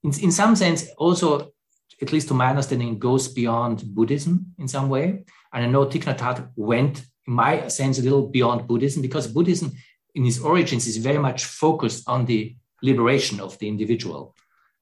[0.02, 1.52] In, in some sense, also
[2.00, 5.24] at least to my understanding, goes beyond Buddhism in some way.
[5.52, 9.26] And I know Thich Nhat Hanh went, in my sense, a little beyond Buddhism because
[9.26, 9.72] Buddhism,
[10.14, 14.34] in its origins, is very much focused on the liberation of the individual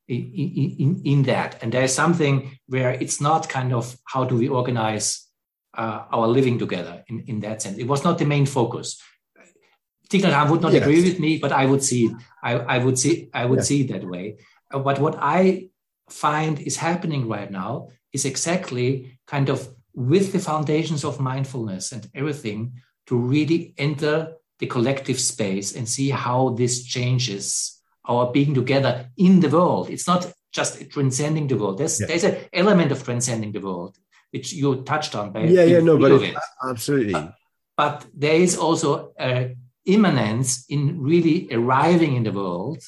[0.08, 0.32] in,
[0.78, 1.62] in, in that.
[1.62, 5.26] And there is something where it's not kind of how do we organize
[5.76, 7.78] uh, our living together in, in that sense.
[7.78, 9.00] It was not the main focus.
[10.10, 10.82] Thich Nhat Hanh would not yes.
[10.82, 12.10] agree with me, but I would see
[12.42, 14.36] I, I would see I would see it that way.
[14.72, 15.70] Uh, but what I
[16.08, 22.08] find is happening right now is exactly kind of with the foundations of mindfulness and
[22.14, 22.72] everything
[23.06, 29.40] to really enter the collective space and see how this changes our being together in
[29.40, 29.90] the world.
[29.90, 31.78] It's not just transcending the world.
[31.78, 32.06] There's yeah.
[32.06, 33.96] there's an element of transcending the world,
[34.30, 35.32] which you touched on.
[35.32, 36.36] By yeah, yeah, no, but it,
[36.68, 37.12] absolutely.
[37.12, 37.34] But,
[37.76, 42.82] but there is also a immanence in really arriving in the world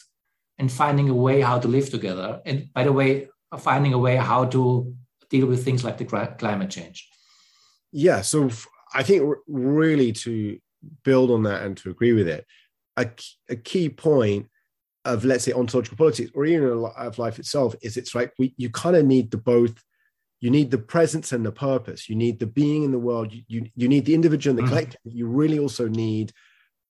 [0.58, 2.40] and finding a way how to live together.
[2.46, 4.94] And by the way, finding a way how to
[5.30, 7.08] deal with things like the climate change.
[7.92, 8.20] Yeah.
[8.22, 8.50] So
[8.94, 10.58] I think really to
[11.04, 12.46] build on that and to agree with it,
[12.96, 13.08] a,
[13.48, 14.48] a key point
[15.04, 18.68] of let's say ontological politics or even of life itself is it's like we you
[18.68, 19.82] kind of need the both
[20.40, 23.42] you need the presence and the purpose you need the being in the world you
[23.46, 24.70] you, you need the individual and the mm-hmm.
[24.70, 26.32] collective you really also need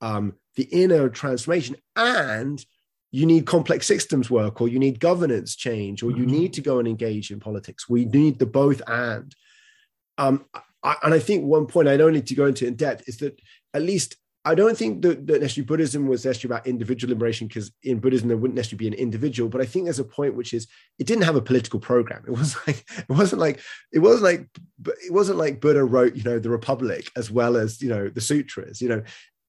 [0.00, 2.64] um, the inner transformation and
[3.16, 6.38] you need complex systems work or you need governance change or you mm-hmm.
[6.38, 7.88] need to go and engage in politics.
[7.88, 9.34] We need the both and.
[10.18, 10.46] Um,
[10.82, 13.18] I, and i think one point i don't need to go into in depth is
[13.18, 13.38] that
[13.74, 17.72] at least i don't think that, that necessarily buddhism was necessarily about individual liberation because
[17.82, 20.54] in buddhism there wouldn't necessarily be an individual but i think there's a point which
[20.54, 22.22] is it didn't have a political program.
[22.26, 23.60] It was like it wasn't like
[23.92, 24.48] it wasn't like
[24.86, 28.20] it wasn't like buddha wrote you know the republic as well as you know the
[28.20, 29.02] sutras you know.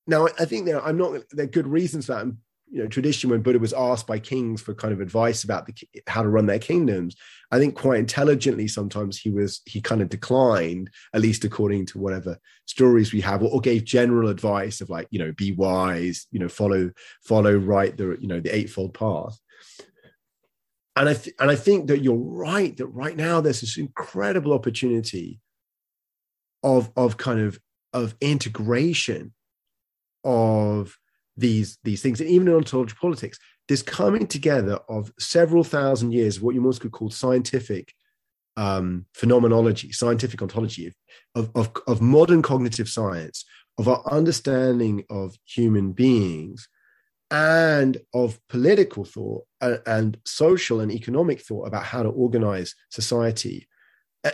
[0.09, 2.37] Now i think there i'm not there are good reasons for that and
[2.69, 5.73] you know tradition when buddha was asked by kings for kind of advice about the,
[6.07, 7.15] how to run their kingdoms
[7.51, 11.97] i think quite intelligently sometimes he was he kind of declined at least according to
[11.97, 16.27] whatever stories we have or, or gave general advice of like you know be wise
[16.31, 16.91] you know follow
[17.23, 19.39] follow right the you know the eightfold path.
[20.95, 24.53] And i th- and i think that you're right that right now there's this incredible
[24.53, 25.39] opportunity
[26.63, 27.59] of of kind of
[27.93, 29.33] of integration
[30.23, 30.97] of
[31.37, 36.37] these these things, and even in ontological politics, this coming together of several thousand years
[36.37, 37.93] of what you most could call scientific
[38.55, 40.91] um, phenomenology, scientific ontology
[41.35, 43.45] of, of, of modern cognitive science,
[43.77, 46.67] of our understanding of human beings,
[47.29, 53.67] and of political thought and, and social and economic thought about how to organize society,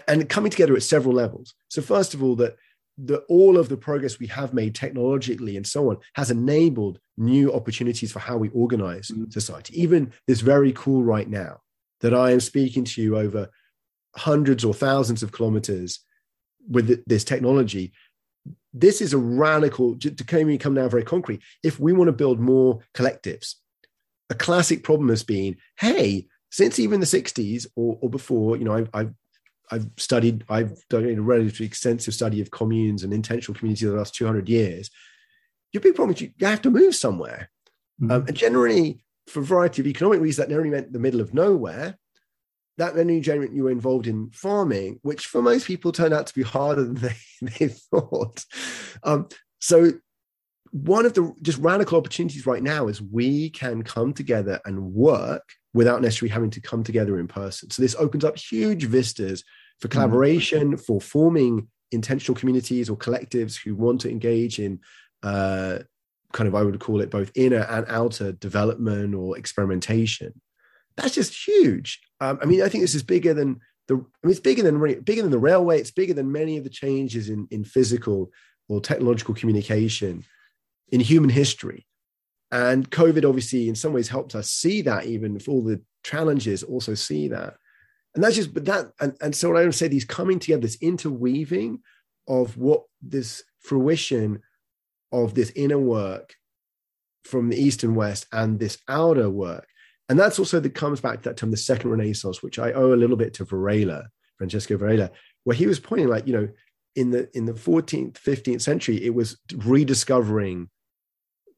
[0.07, 1.53] and coming together at several levels.
[1.67, 2.55] So, first of all, that
[2.97, 7.51] the, all of the progress we have made technologically and so on has enabled new
[7.53, 9.29] opportunities for how we organize mm-hmm.
[9.29, 9.79] society.
[9.81, 11.61] Even this very cool right now
[12.01, 13.49] that I am speaking to you over
[14.15, 15.99] hundreds or thousands of kilometers
[16.69, 17.93] with this technology.
[18.73, 21.41] This is a radical, to come, come now very concrete.
[21.63, 23.55] If we want to build more collectives,
[24.29, 28.73] a classic problem has been hey, since even the 60s or, or before, you know,
[28.73, 29.13] I've, I've
[29.73, 33.97] I've studied, I've done a relatively extensive study of communes and intentional communities in the
[33.97, 34.91] last 200 years.
[35.71, 37.49] Your big problem is you, you have to move somewhere.
[37.99, 38.11] Mm-hmm.
[38.11, 41.33] Um, and generally, for a variety of economic reasons, that nearly meant the middle of
[41.33, 41.97] nowhere.
[42.77, 46.33] That then generally you were involved in farming, which for most people turned out to
[46.33, 48.45] be harder than they, they thought.
[49.03, 49.27] Um,
[49.59, 49.93] so
[50.71, 55.43] one of the just radical opportunities right now is we can come together and work
[55.73, 57.69] without necessarily having to come together in person.
[57.69, 59.43] So this opens up huge vistas
[59.83, 59.99] for mm-hmm.
[59.99, 64.79] collaboration, for forming intentional communities or collectives who want to engage in
[65.23, 65.79] uh,
[66.31, 70.39] kind of, I would call it both inner and outer development or experimentation.
[70.95, 71.99] That's just huge.
[72.21, 73.95] Um, I mean, I think this is bigger than the.
[73.95, 75.79] I mean, it's bigger than bigger than the railway.
[75.79, 78.31] It's bigger than many of the changes in in physical
[78.69, 80.23] or technological communication
[80.93, 81.85] in human history.
[82.51, 86.63] And COVID obviously, in some ways, helped us see that, even for all the challenges,
[86.63, 87.55] also see that
[88.15, 90.61] and that's just but that and, and so what i would say these coming together
[90.61, 91.79] this interweaving
[92.27, 94.41] of what this fruition
[95.11, 96.35] of this inner work
[97.23, 99.67] from the east and west and this outer work
[100.09, 102.93] and that's also that comes back to that term the second renaissance which i owe
[102.93, 104.03] a little bit to varela
[104.37, 105.09] francisco varela
[105.43, 106.47] where he was pointing like you know
[106.95, 110.69] in the in the 14th 15th century it was rediscovering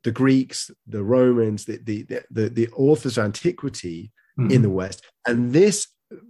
[0.03, 4.51] the greeks the romans the the the, the authors of antiquity mm-hmm.
[4.51, 5.87] in the west and this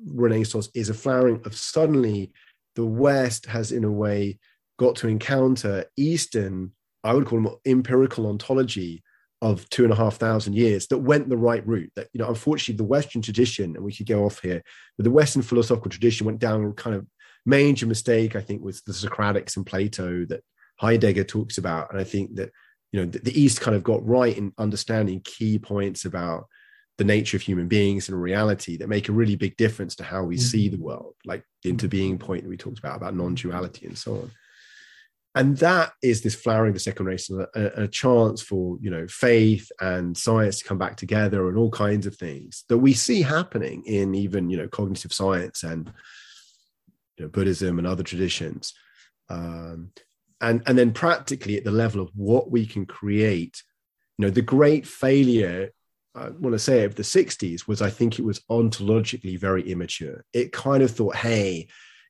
[0.07, 2.31] Renaissance is a flowering of suddenly
[2.75, 4.39] the West has, in a way,
[4.77, 6.71] got to encounter Eastern,
[7.03, 9.03] I would call them empirical ontology
[9.41, 11.91] of two and a half thousand years that went the right route.
[11.95, 14.63] That, you know, unfortunately, the Western tradition, and we could go off here,
[14.97, 17.05] but the Western philosophical tradition went down kind of
[17.45, 20.41] major mistake, I think, with the Socratics and Plato that
[20.77, 21.91] Heidegger talks about.
[21.91, 22.51] And I think that,
[22.91, 26.47] you know, the, the East kind of got right in understanding key points about
[26.97, 30.23] the nature of human beings and reality that make a really big difference to how
[30.23, 30.43] we mm-hmm.
[30.43, 33.97] see the world, like the interbeing point that we talked about, about non duality and
[33.97, 34.31] so on.
[35.35, 39.05] And that is this flowering of the second race, a, a, chance for you know
[39.07, 43.21] faith and science to come back together, and all kinds of things that we see
[43.21, 45.91] happening in even you know cognitive science and
[47.17, 48.73] you know, Buddhism and other traditions.
[49.29, 49.91] Um,
[50.39, 53.61] and and then practically at the level of what we can create,
[54.17, 55.71] you know, the great failure
[56.15, 60.23] I want to say of the 60s was I think it was ontologically very immature.
[60.33, 61.67] It kind of thought, hey,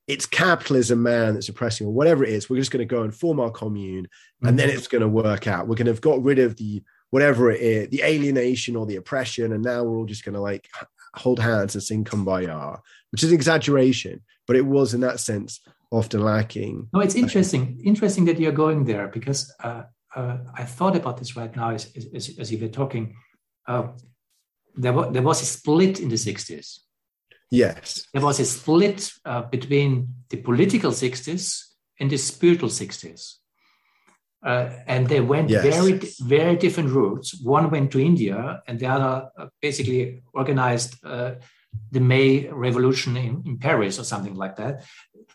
[0.07, 2.49] it's capitalism, man, that's oppressing, or whatever it is.
[2.49, 4.07] We're just going to go and form our commune,
[4.41, 4.57] and mm-hmm.
[4.57, 5.67] then it's going to work out.
[5.67, 8.97] We're going to have got rid of the whatever it is, the alienation or the
[8.97, 10.69] oppression, and now we're all just going to like
[11.15, 12.79] hold hands and sing kumbaya,
[13.11, 16.89] which is an exaggeration, but it was in that sense often lacking.
[16.93, 17.81] No, it's interesting.
[17.83, 19.83] Interesting that you're going there because uh,
[20.15, 23.15] uh, I thought about this right now as, as, as you were talking
[23.67, 23.87] uh,
[24.75, 26.79] there, was, there was a split in the 60s.
[27.51, 28.07] Yes.
[28.13, 31.61] There was a split uh, between the political 60s
[31.99, 33.35] and the spiritual 60s.
[34.45, 35.63] Uh, and they went yes.
[35.63, 37.39] very, very different routes.
[37.41, 41.35] One went to India, and the other uh, basically organized uh,
[41.91, 44.83] the May Revolution in, in Paris or something like that.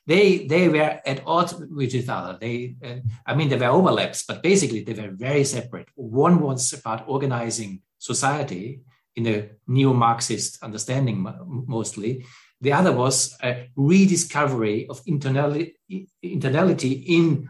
[0.06, 2.38] They they were at odds with each other.
[2.40, 5.88] They, uh, I mean, there were overlaps, but basically they were very separate.
[5.96, 8.80] One was about organizing society
[9.14, 12.24] in a neo-Marxist understanding mostly.
[12.60, 15.74] The other was a rediscovery of internali-
[16.24, 17.48] internality in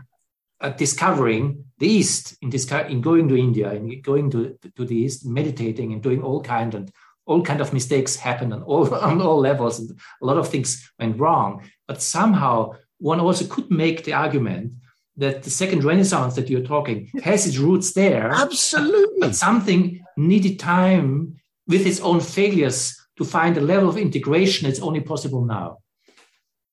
[0.60, 4.96] uh, discovering the East, in, disco- in going to India, in going to, to the
[4.96, 6.92] East, meditating and doing all kind and
[7.26, 9.90] all kind of mistakes happened on all on all levels, and
[10.22, 11.62] a lot of things went wrong.
[11.88, 14.74] But somehow one also could make the argument
[15.16, 20.58] that the second renaissance that you're talking has its roots there absolutely but something needed
[20.58, 25.78] time with its own failures to find a level of integration that's only possible now.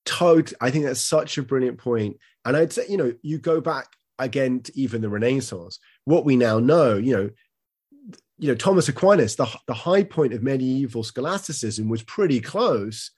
[0.05, 2.17] Totally i think that's such a brilliant point.
[2.45, 3.87] And i'd say you know you go back
[4.19, 7.29] again to even the Renaissance, what we now know, you know,
[8.39, 13.11] you know Thomas Aquinas, the the high point of medieval scholasticism was pretty close,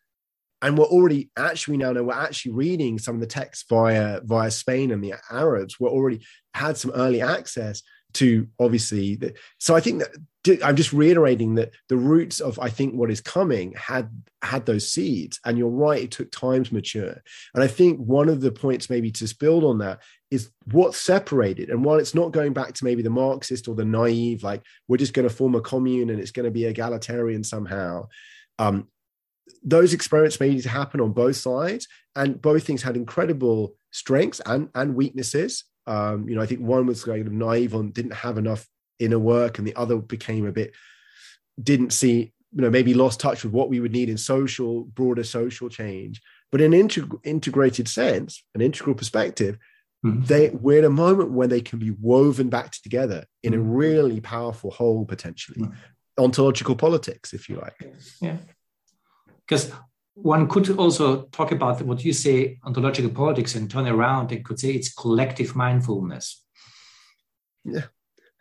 [0.61, 4.49] and we're already actually now know we're actually reading some of the texts via via
[4.49, 5.79] Spain and the Arabs.
[5.79, 6.21] We're already
[6.53, 7.81] had some early access
[8.13, 10.01] to obviously the, so i think
[10.43, 14.09] that i'm just reiterating that the roots of i think what is coming had
[14.41, 15.39] had those seeds.
[15.45, 17.21] And you're right it took time to mature.
[17.53, 20.01] And i think one of the points maybe to build on that
[20.31, 21.69] is what separated.
[21.69, 24.97] And while it's not going back to maybe the marxist or the naive like we're
[24.97, 28.07] just going to form a commune and it's going to be egalitarian somehow
[28.59, 28.87] um,
[29.63, 31.87] those experiments made to happen on both sides.
[32.15, 36.85] And both things had incredible strengths and and weaknesses um, you know, I think one
[36.85, 38.67] was kind of naive on didn't have enough
[38.99, 40.73] inner work, and the other became a bit
[41.61, 45.23] didn't see, you know, maybe lost touch with what we would need in social, broader
[45.23, 46.21] social change.
[46.51, 49.57] But in an integ- integrated sense, an integral perspective,
[50.05, 50.23] mm-hmm.
[50.25, 53.61] they we're in a moment when they can be woven back together in mm-hmm.
[53.61, 55.61] a really powerful whole, potentially.
[55.61, 56.23] Mm-hmm.
[56.23, 57.93] Ontological politics, if you like.
[58.21, 58.37] Yeah.
[59.47, 59.71] Because
[60.21, 64.59] one could also talk about what you say ontological politics and turn around and could
[64.59, 66.43] say it's collective mindfulness.
[67.63, 67.85] Yeah.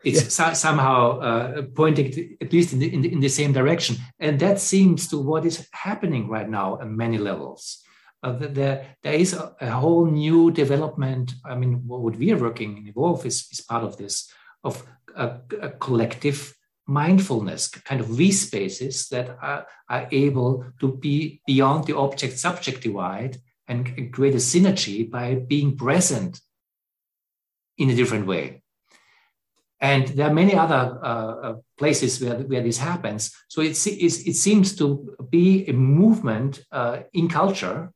[0.05, 0.29] It's yeah.
[0.29, 3.97] So, somehow uh, pointing to, at least in the, in the, in, the, same direction.
[4.21, 7.83] And that seems to what is happening right now on many levels.
[8.23, 11.33] Uh, there, there is a, a, whole new development.
[11.45, 14.85] I mean, what we are working in Evolve is, is part of this, of
[15.17, 16.55] a, a collective
[16.89, 22.83] mindfulness, kind of we spaces that are, are able to be beyond the object subject
[22.83, 23.37] divide
[23.69, 26.41] and create a synergy by being present
[27.77, 28.63] in a different way.
[29.81, 33.33] And there are many other uh, uh places where, where this happens.
[33.49, 37.93] So it, it seems to be a movement uh, in culture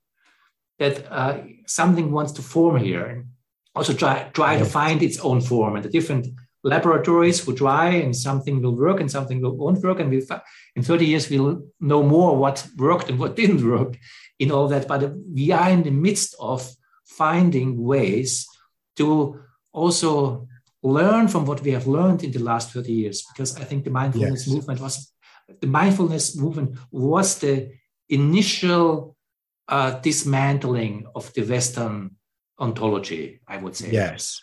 [0.79, 3.27] that uh, something wants to form here and
[3.75, 6.29] also try, try to find its own form and the different
[6.65, 10.01] laboratories who try and something will work and something will, won't work.
[10.01, 10.23] And we'll.
[10.77, 13.97] in 30 years, we'll know more what worked and what didn't work
[14.39, 14.89] in all that.
[14.89, 16.69] But we are in the midst of
[17.05, 18.47] finding ways
[18.97, 19.41] to
[19.73, 20.49] also
[20.83, 23.91] learn from what we have learned in the last 30 years, because I think the
[23.91, 24.55] mindfulness yes.
[24.55, 25.13] movement was
[25.61, 27.73] the mindfulness movement was the
[28.09, 29.17] initial
[29.69, 32.17] uh, dismantling of the Western
[32.59, 33.91] ontology, I would say.
[33.91, 34.41] Yes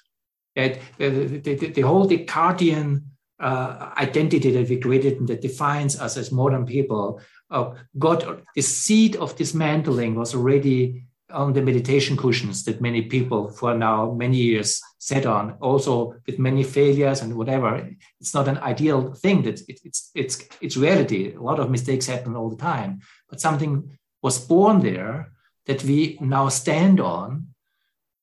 [0.60, 3.04] that the, the, the whole Descartian
[3.40, 8.62] uh, identity that we created and that defines us as modern people uh, got the
[8.62, 14.38] seed of dismantling was already on the meditation cushions that many people for now many
[14.38, 17.88] years sat on also with many failures and whatever.
[18.20, 21.34] It's not an ideal thing that it, it's it's it's reality.
[21.34, 25.32] A lot of mistakes happen all the time but something was born there
[25.66, 27.48] that we now stand on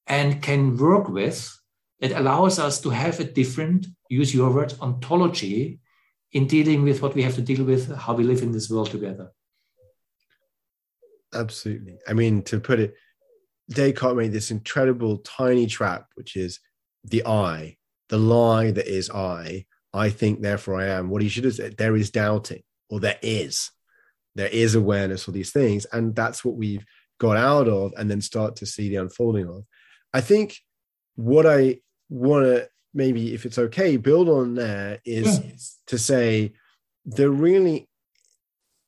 [0.06, 1.38] and can work with
[2.00, 5.80] that allows us to have a different, use your word, ontology
[6.32, 8.90] in dealing with what we have to deal with, how we live in this world
[8.90, 9.30] together.
[11.34, 11.98] Absolutely.
[12.06, 12.94] I mean, to put it,
[13.70, 16.60] Descartes made this incredible tiny trap, which is
[17.04, 17.76] the I,
[18.08, 19.66] the lie that is I.
[19.92, 21.08] I think, therefore I am.
[21.08, 23.70] What he should have said, there is doubting, or there is.
[24.34, 25.86] There is awareness of these things.
[25.86, 26.84] And that's what we've
[27.18, 29.64] got out of and then start to see the unfolding of.
[30.12, 30.58] I think
[31.14, 31.78] what I
[32.08, 35.78] want to maybe, if it's okay, build on there is yes.
[35.86, 36.52] to say
[37.04, 37.88] the really,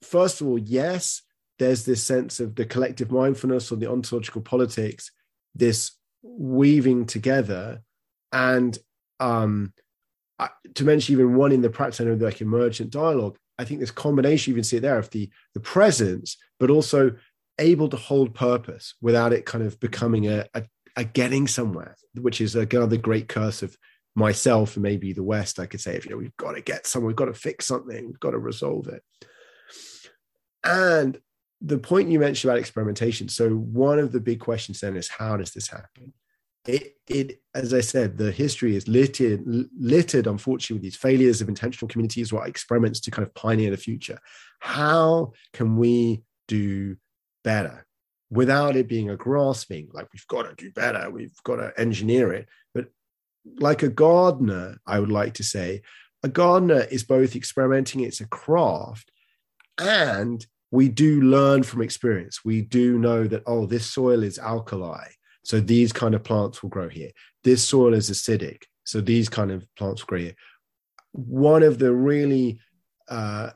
[0.03, 1.23] first of all, yes,
[1.59, 5.11] there's this sense of the collective mindfulness or the ontological politics,
[5.55, 5.93] this
[6.23, 7.83] weaving together.
[8.33, 8.79] And
[9.21, 9.73] um,
[10.75, 13.91] to mention even one in the practice, I know like emergent dialogue, I think this
[13.91, 17.17] combination, you can see it there, of the, the presence, but also
[17.59, 20.65] able to hold purpose without it kind of becoming a, a
[20.99, 23.77] are getting somewhere, which is another great curse of
[24.17, 25.61] myself and maybe the West.
[25.61, 27.67] I could say, if you know, we've got to get somewhere, we've got to fix
[27.67, 29.03] something, we've got to resolve it.
[30.65, 31.21] And
[31.61, 33.29] the point you mentioned about experimentation.
[33.29, 36.13] So one of the big questions then is how does this happen?
[36.67, 39.43] It, it as I said, the history is littered,
[39.79, 43.77] littered, unfortunately, with these failures of intentional communities or experiments to kind of pioneer the
[43.77, 44.19] future.
[44.59, 46.97] How can we do
[47.45, 47.87] better?
[48.31, 52.33] Without it being a grasping, like we've got to do better, we've got to engineer
[52.33, 52.49] it.
[52.75, 52.87] But
[53.59, 55.83] like a gardener, I would like to say,
[56.23, 59.11] a gardener is both experimenting, it's a craft,
[59.79, 62.45] and we do learn from experience.
[62.45, 65.07] We do know that, oh, this soil is alkali.
[65.45, 67.11] So these kind of plants will grow here.
[67.45, 68.65] This soil is acidic.
[68.85, 70.35] So these kind of plants will grow here.
[71.13, 72.61] One of the really
[73.09, 73.51] uh,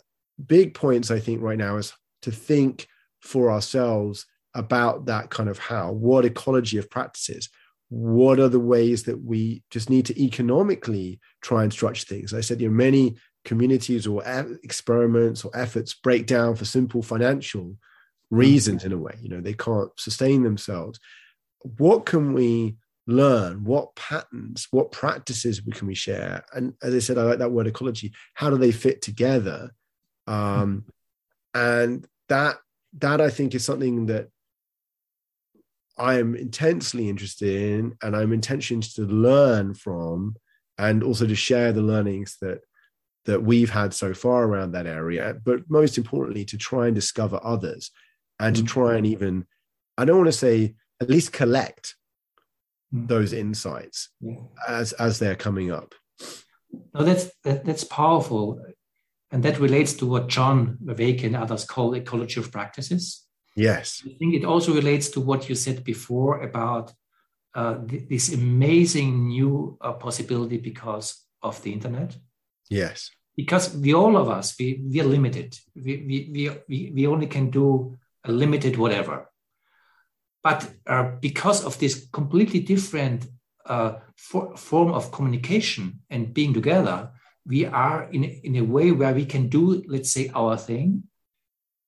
[0.46, 1.92] big points, I think, right now is
[2.22, 2.86] to think
[3.20, 4.24] for ourselves
[4.55, 7.48] about that kind of how, what ecology of practices,
[7.92, 12.32] what are the ways that we just need to economically try and structure things?
[12.32, 14.22] I said you know many communities or
[14.62, 17.76] experiments or efforts break down for simple financial
[18.30, 20.98] reasons in a way you know they can't sustain themselves.
[21.61, 22.76] What can we
[23.07, 23.62] learn?
[23.64, 26.46] What patterns what practices can we share?
[26.55, 28.14] And as i said i like that word ecology.
[28.32, 29.70] How do they fit together?
[30.26, 30.86] Um,
[31.53, 32.57] and that
[32.98, 34.28] that i think is something that
[35.99, 40.34] i am intensely interested in and i'm intentioned to learn from
[40.78, 42.61] and also to share the learnings that
[43.24, 47.40] that we've had so far around that area but most importantly to try and discover
[47.43, 47.90] others
[48.40, 48.66] and mm-hmm.
[48.66, 49.47] to try and even
[49.99, 51.95] i don't want to say at least collect
[52.95, 53.07] mm.
[53.09, 54.36] those insights yeah.
[54.68, 55.95] as as they're coming up
[56.95, 58.64] no that's that, that's powerful
[59.30, 63.21] and that relates to what john Vervaeke and others call ecology of practices
[63.57, 64.03] yes.
[64.05, 66.92] I think it also relates to what you said before about
[67.55, 72.16] uh, th- this amazing new uh, possibility because of the internet.
[72.70, 73.11] Yes.
[73.36, 75.59] Because we all of us we, we are limited.
[75.74, 79.28] We, we, we, we only can do a limited whatever.
[80.42, 83.26] But uh, because of this completely different
[83.66, 87.11] uh, for, form of communication and being together,
[87.46, 91.05] we are in, in a way where we can do, let's say, our thing,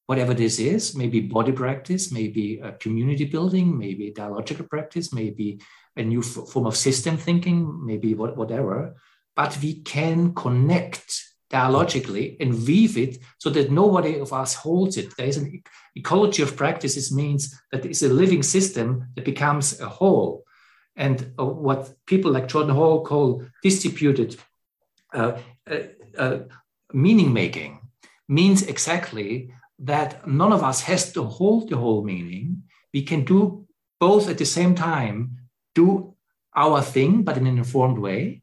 [0.06, 5.60] whatever this is, maybe body practice, maybe community building, maybe dialogical practice, maybe
[5.96, 8.96] a new f- form of system thinking, maybe what, whatever.
[9.36, 15.16] But we can connect dialogically and weave it so that nobody of us holds it.
[15.16, 15.62] There is an
[15.94, 20.44] ecology of practices means that it's a living system that becomes a whole.
[20.96, 24.36] And uh, what people like Jordan Hall call distributed
[25.12, 25.38] uh,
[25.70, 25.78] uh,
[26.18, 26.38] uh,
[26.92, 27.80] meaning making
[28.28, 32.62] means exactly that none of us has to hold the whole meaning.
[32.92, 33.66] We can do
[33.98, 35.38] both at the same time,
[35.74, 36.14] do
[36.54, 38.42] our thing, but in an informed way,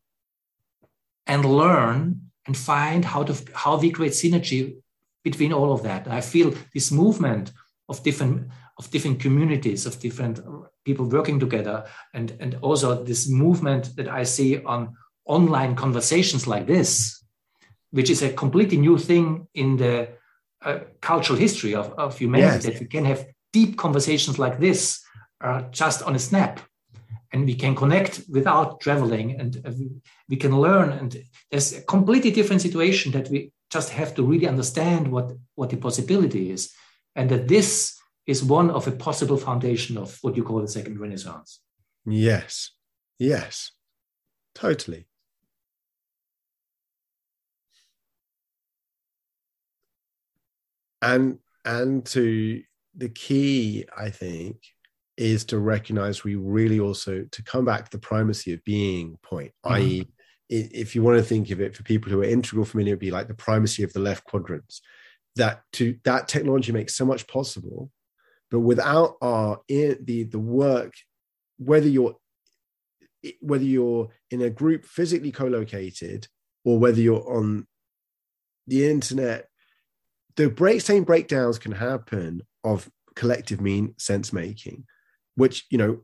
[1.27, 4.77] and learn and find how to how we create synergy
[5.23, 6.07] between all of that.
[6.07, 7.51] I feel this movement
[7.87, 10.39] of different of different communities of different
[10.83, 16.65] people working together, and and also this movement that I see on online conversations like
[16.67, 17.23] this,
[17.91, 20.09] which is a completely new thing in the
[20.63, 22.65] uh, cultural history of, of humanity yes.
[22.65, 25.03] that we can have deep conversations like this
[25.41, 26.59] uh, just on a snap.
[27.33, 29.71] And we can connect without traveling and uh,
[30.27, 30.91] we can learn.
[30.91, 35.69] And there's a completely different situation that we just have to really understand what what
[35.69, 36.73] the possibility is.
[37.15, 37.97] And that this
[38.27, 41.61] is one of a possible foundation of what you call the second renaissance.
[42.05, 42.71] Yes.
[43.17, 43.71] Yes.
[44.53, 45.07] Totally
[51.01, 52.61] and and to
[52.95, 54.57] the key i think
[55.17, 59.51] is to recognize we really also to come back to the primacy of being point
[59.65, 59.75] mm-hmm.
[59.75, 60.07] i.e
[60.51, 63.09] if you want to think of it for people who are integral familiar, it'd be
[63.09, 64.81] like the primacy of the left quadrants.
[65.37, 67.89] That to that technology makes so much possible,
[68.51, 70.93] but without our the the work,
[71.57, 72.17] whether you're
[73.39, 76.27] whether you're in a group physically co-located
[76.65, 77.65] or whether you're on
[78.67, 79.47] the internet,
[80.35, 84.85] the break same breakdowns can happen of collective mean sense making,
[85.35, 86.01] which you know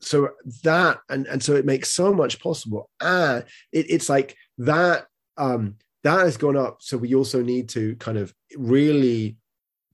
[0.00, 0.30] so
[0.62, 2.90] that and and so it makes so much possible.
[3.00, 5.06] And it, it's like that
[5.36, 6.78] um that has gone up.
[6.80, 9.36] So we also need to kind of really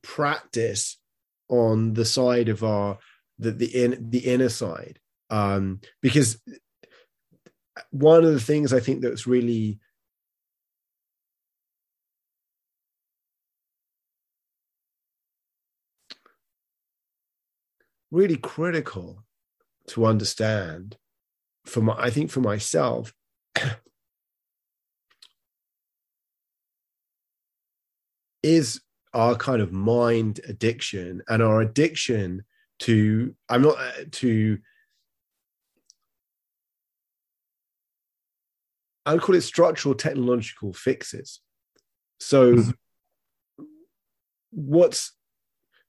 [0.02, 0.98] practice
[1.48, 2.98] on the side of our
[3.38, 4.98] the the in the inner side.
[5.30, 6.38] Um because
[7.90, 9.78] one of the things i think that's really
[18.14, 19.24] really critical
[19.88, 20.96] to understand
[21.66, 23.12] for my, I think for myself,
[28.42, 28.80] is
[29.12, 32.44] our kind of mind addiction and our addiction
[32.80, 34.58] to, I'm not uh, to,
[39.04, 41.40] I would call it structural technological fixes.
[42.20, 43.64] So, mm-hmm.
[44.50, 45.12] what's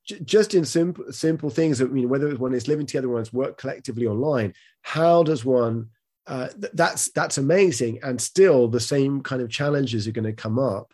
[0.06, 1.82] just in simple simple things.
[1.82, 4.54] I mean, whether one is living together, one's work collectively online.
[4.82, 5.90] How does one?
[6.28, 10.34] Uh, th- that's that's amazing, and still the same kind of challenges are going to
[10.34, 10.94] come up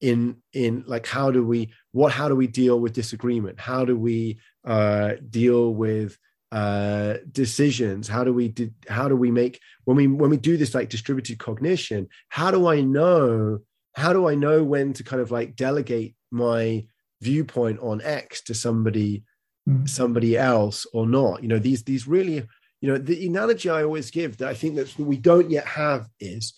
[0.00, 3.58] in in like how do we what how do we deal with disagreement?
[3.58, 6.18] How do we uh, deal with
[6.50, 8.08] uh, decisions?
[8.08, 10.88] How do we do, how do we make when we when we do this like
[10.88, 12.08] distributed cognition?
[12.28, 13.60] How do I know?
[13.94, 16.86] How do I know when to kind of like delegate my
[17.22, 19.24] viewpoint on X to somebody
[19.68, 19.88] mm.
[19.88, 21.42] somebody else or not.
[21.42, 22.46] You know, these these really
[22.82, 26.08] you know, the analogy I always give that I think that we don't yet have
[26.18, 26.54] is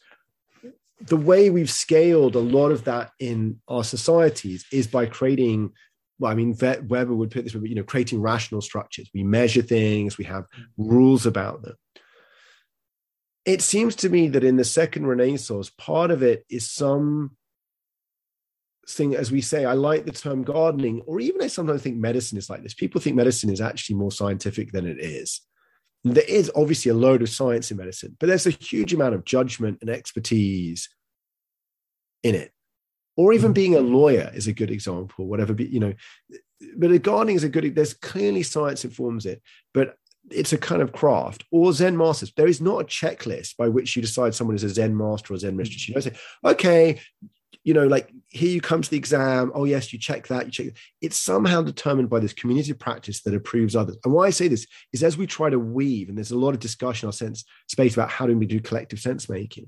[0.99, 5.73] the way we've scaled a lot of that in our societies is by creating
[6.21, 9.11] well, I mean, Weber would put this, you know, creating rational structures.
[9.13, 10.47] We measure things, we have
[10.79, 11.75] rules about them.
[13.45, 17.37] It seems to me that in the second Renaissance, part of it is some
[18.89, 22.39] thing, as we say, I like the term gardening, or even I sometimes think medicine
[22.39, 22.75] is like this.
[22.75, 25.41] People think medicine is actually more scientific than it is.
[26.05, 29.25] There is obviously a load of science in medicine, but there's a huge amount of
[29.25, 30.89] judgment and expertise
[32.23, 32.53] in it.
[33.17, 33.55] Or even mm.
[33.55, 35.95] being a lawyer is a good example, whatever, you know.
[36.77, 39.41] But a gardening is a good, there's clearly science informs it,
[39.73, 39.97] but
[40.31, 42.33] it's a kind of craft or Zen masters.
[42.37, 45.39] There is not a checklist by which you decide someone is a Zen master or
[45.39, 45.87] Zen mistress.
[45.89, 47.01] You don't say, okay,
[47.65, 49.51] you know, like here you come to the exam.
[49.55, 50.77] Oh, yes, you check that, you check.
[51.01, 53.97] It's somehow determined by this community practice that approves others.
[54.05, 56.53] And why I say this is as we try to weave, and there's a lot
[56.53, 59.67] of discussion, our sense space about how do we do collective sense making,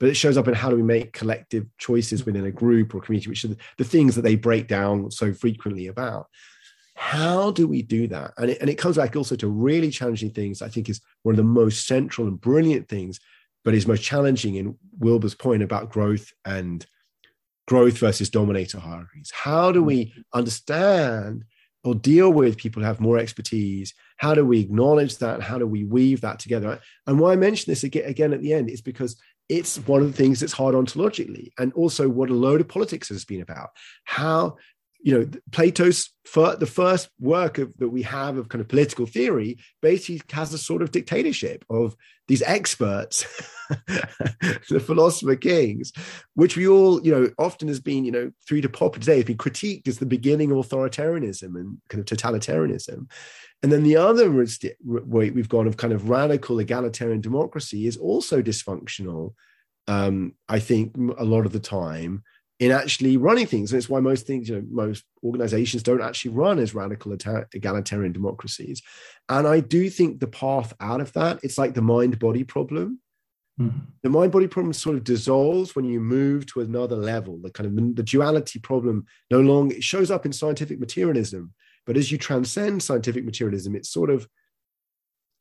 [0.00, 3.00] but it shows up in how do we make collective choices within a group or
[3.00, 6.26] community, which are the, the things that they break down so frequently about.
[6.96, 8.32] How do we do that?
[8.38, 10.62] And it, and it comes back also to really challenging things.
[10.62, 13.20] I think is one of the most central and brilliant things,
[13.64, 16.84] but is most challenging in wilber's point about growth and
[17.66, 19.30] growth versus dominator hierarchies.
[19.34, 21.44] How do we understand
[21.84, 23.94] or deal with people who have more expertise?
[24.16, 25.42] How do we acknowledge that?
[25.42, 26.80] How do we weave that together?
[27.06, 29.16] And why I mention this again, at the end is because
[29.48, 33.08] it's one of the things that's hard ontologically, and also what a load of politics
[33.10, 33.70] has been about.
[34.04, 34.56] How
[35.06, 39.06] you know plato's fir- the first work of, that we have of kind of political
[39.06, 41.96] theory basically has a sort of dictatorship of
[42.26, 43.24] these experts
[44.68, 45.92] the philosopher kings
[46.34, 49.24] which we all you know often has been you know through to pop today has
[49.24, 53.08] been critiqued as the beginning of authoritarianism and kind of totalitarianism.
[53.62, 54.30] And then the other
[54.84, 59.34] way we've gone of kind of radical egalitarian democracy is also dysfunctional
[59.88, 62.22] um, i think a lot of the time
[62.58, 63.72] in actually running things.
[63.72, 68.12] And it's why most things, you know, most organizations don't actually run as radical egalitarian
[68.12, 68.82] democracies.
[69.28, 73.00] And I do think the path out of that, it's like the mind body problem.
[73.60, 73.78] Mm-hmm.
[74.02, 77.38] The mind body problem sort of dissolves when you move to another level.
[77.42, 81.52] The kind of the duality problem no longer it shows up in scientific materialism,
[81.86, 84.28] but as you transcend scientific materialism, it sort of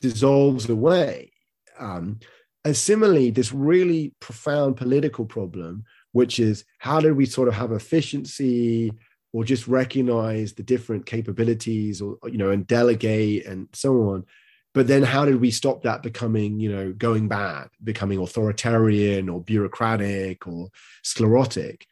[0.01, 1.31] dissolves away.
[1.77, 2.19] Um,
[2.63, 5.83] and similarly, this really profound political problem
[6.15, 8.89] which is how do we sort of have efficiency
[9.33, 14.25] or just recognize the different capabilities or you know and delegate and so on.
[14.73, 19.41] But then how did we stop that becoming you know going bad becoming authoritarian or
[19.41, 20.69] bureaucratic or
[21.03, 21.85] sclerotic?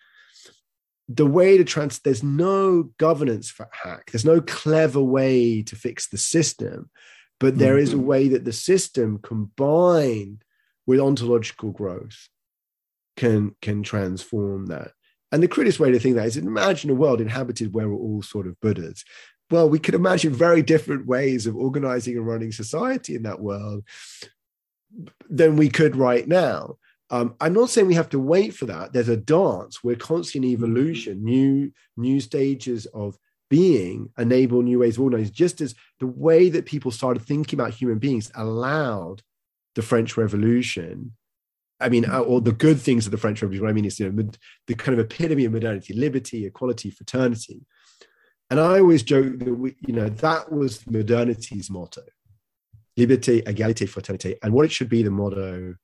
[1.09, 4.09] The way to trans there's no governance for hack.
[4.09, 6.89] There's no clever way to fix the system
[7.41, 8.05] but there is a mm-hmm.
[8.05, 10.45] way that the system combined
[10.85, 12.29] with ontological growth
[13.15, 14.91] can can transform that.
[15.31, 18.21] And the crudest way to think that is imagine a world inhabited where we're all
[18.21, 19.03] sort of Buddhas.
[19.49, 23.83] Well, we could imagine very different ways of organizing and running society in that world
[25.29, 26.77] than we could right now.
[27.09, 28.93] Um, I'm not saying we have to wait for that.
[28.93, 29.83] There's a dance.
[29.83, 31.23] We're constantly in evolution.
[31.23, 33.17] New new stages of
[33.49, 35.33] being enable new ways of organizing.
[35.33, 39.21] Just as the way that people started thinking about human beings allowed
[39.75, 41.15] the French Revolution
[41.79, 43.63] I mean, uh, or the good things of the French Revolution.
[43.63, 44.29] What I mean is, you know,
[44.67, 47.65] the kind of epitome of modernity, liberty, equality, fraternity.
[48.49, 52.03] And I always joke that we, you know, that was modernity's motto:
[52.97, 55.75] liberté, égalité, fraternité, and what it should be the motto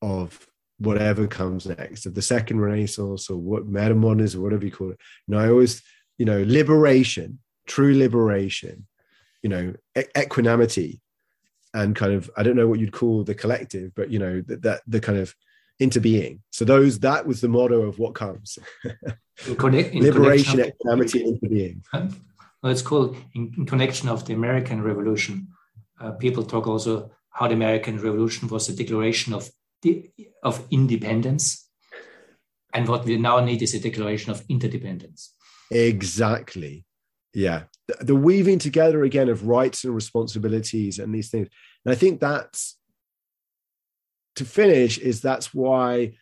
[0.00, 0.48] of
[0.78, 5.00] whatever comes next, of the second Renaissance or what metamodernism, or whatever you call it.
[5.28, 5.82] And I always,
[6.18, 8.86] you know, liberation, true liberation,
[9.42, 9.74] you know,
[10.16, 11.01] equanimity,
[11.74, 14.62] and kind of I don't know what you'd call the collective, but you know that,
[14.62, 15.34] that the kind of
[15.80, 16.40] interbeing.
[16.50, 18.58] So those that was the motto of what comes.
[19.58, 21.82] Connect, Liberation, equanimity, interbeing.
[22.62, 25.48] Well, it's called in, in, connection of the American Revolution.
[26.00, 29.50] Uh, people talk also how the American Revolution was a declaration of
[29.80, 30.10] the,
[30.44, 31.68] of independence,
[32.72, 35.34] and what we now need is a declaration of interdependence.
[35.70, 36.84] Exactly
[37.34, 37.62] yeah
[38.00, 41.48] the, weaving together again of rights and responsibilities and these things.
[41.84, 42.76] And i think that's
[44.36, 46.14] to finish is that's why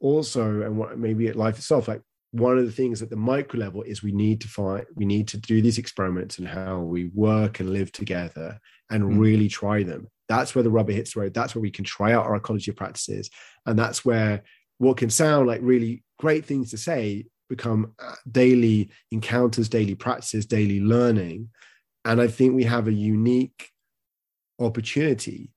[0.00, 2.02] also and what maybe at life itself like
[2.34, 5.28] one of the things at the micro level is we need to find we need
[5.28, 8.58] to do these experiments and how we work and live together
[8.90, 9.18] and mm.
[9.20, 10.08] really try them.
[10.28, 11.34] That's where the rubber hits the road.
[11.34, 13.30] That's where we can try out our ecology practices.
[13.66, 14.42] And that's where
[14.78, 20.46] what can sound like really great things to say become uh, daily encounters, daily practices,
[20.46, 21.50] daily learning.
[22.04, 23.70] And I think we have a unique
[24.58, 25.54] opportunity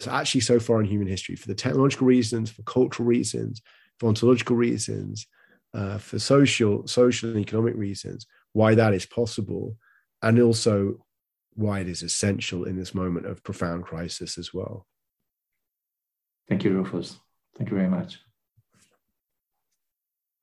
[0.00, 3.60] so actually so far in human history for the technological reasons, for cultural reasons,
[3.98, 5.26] for ontological reasons,
[5.74, 9.76] uh, for social, social and economic reasons, why that is possible,
[10.22, 11.04] and also
[11.54, 14.86] why it is essential in this moment of profound crisis as well.
[16.48, 17.18] Thank you, Rufus.
[17.56, 18.20] Thank you very much.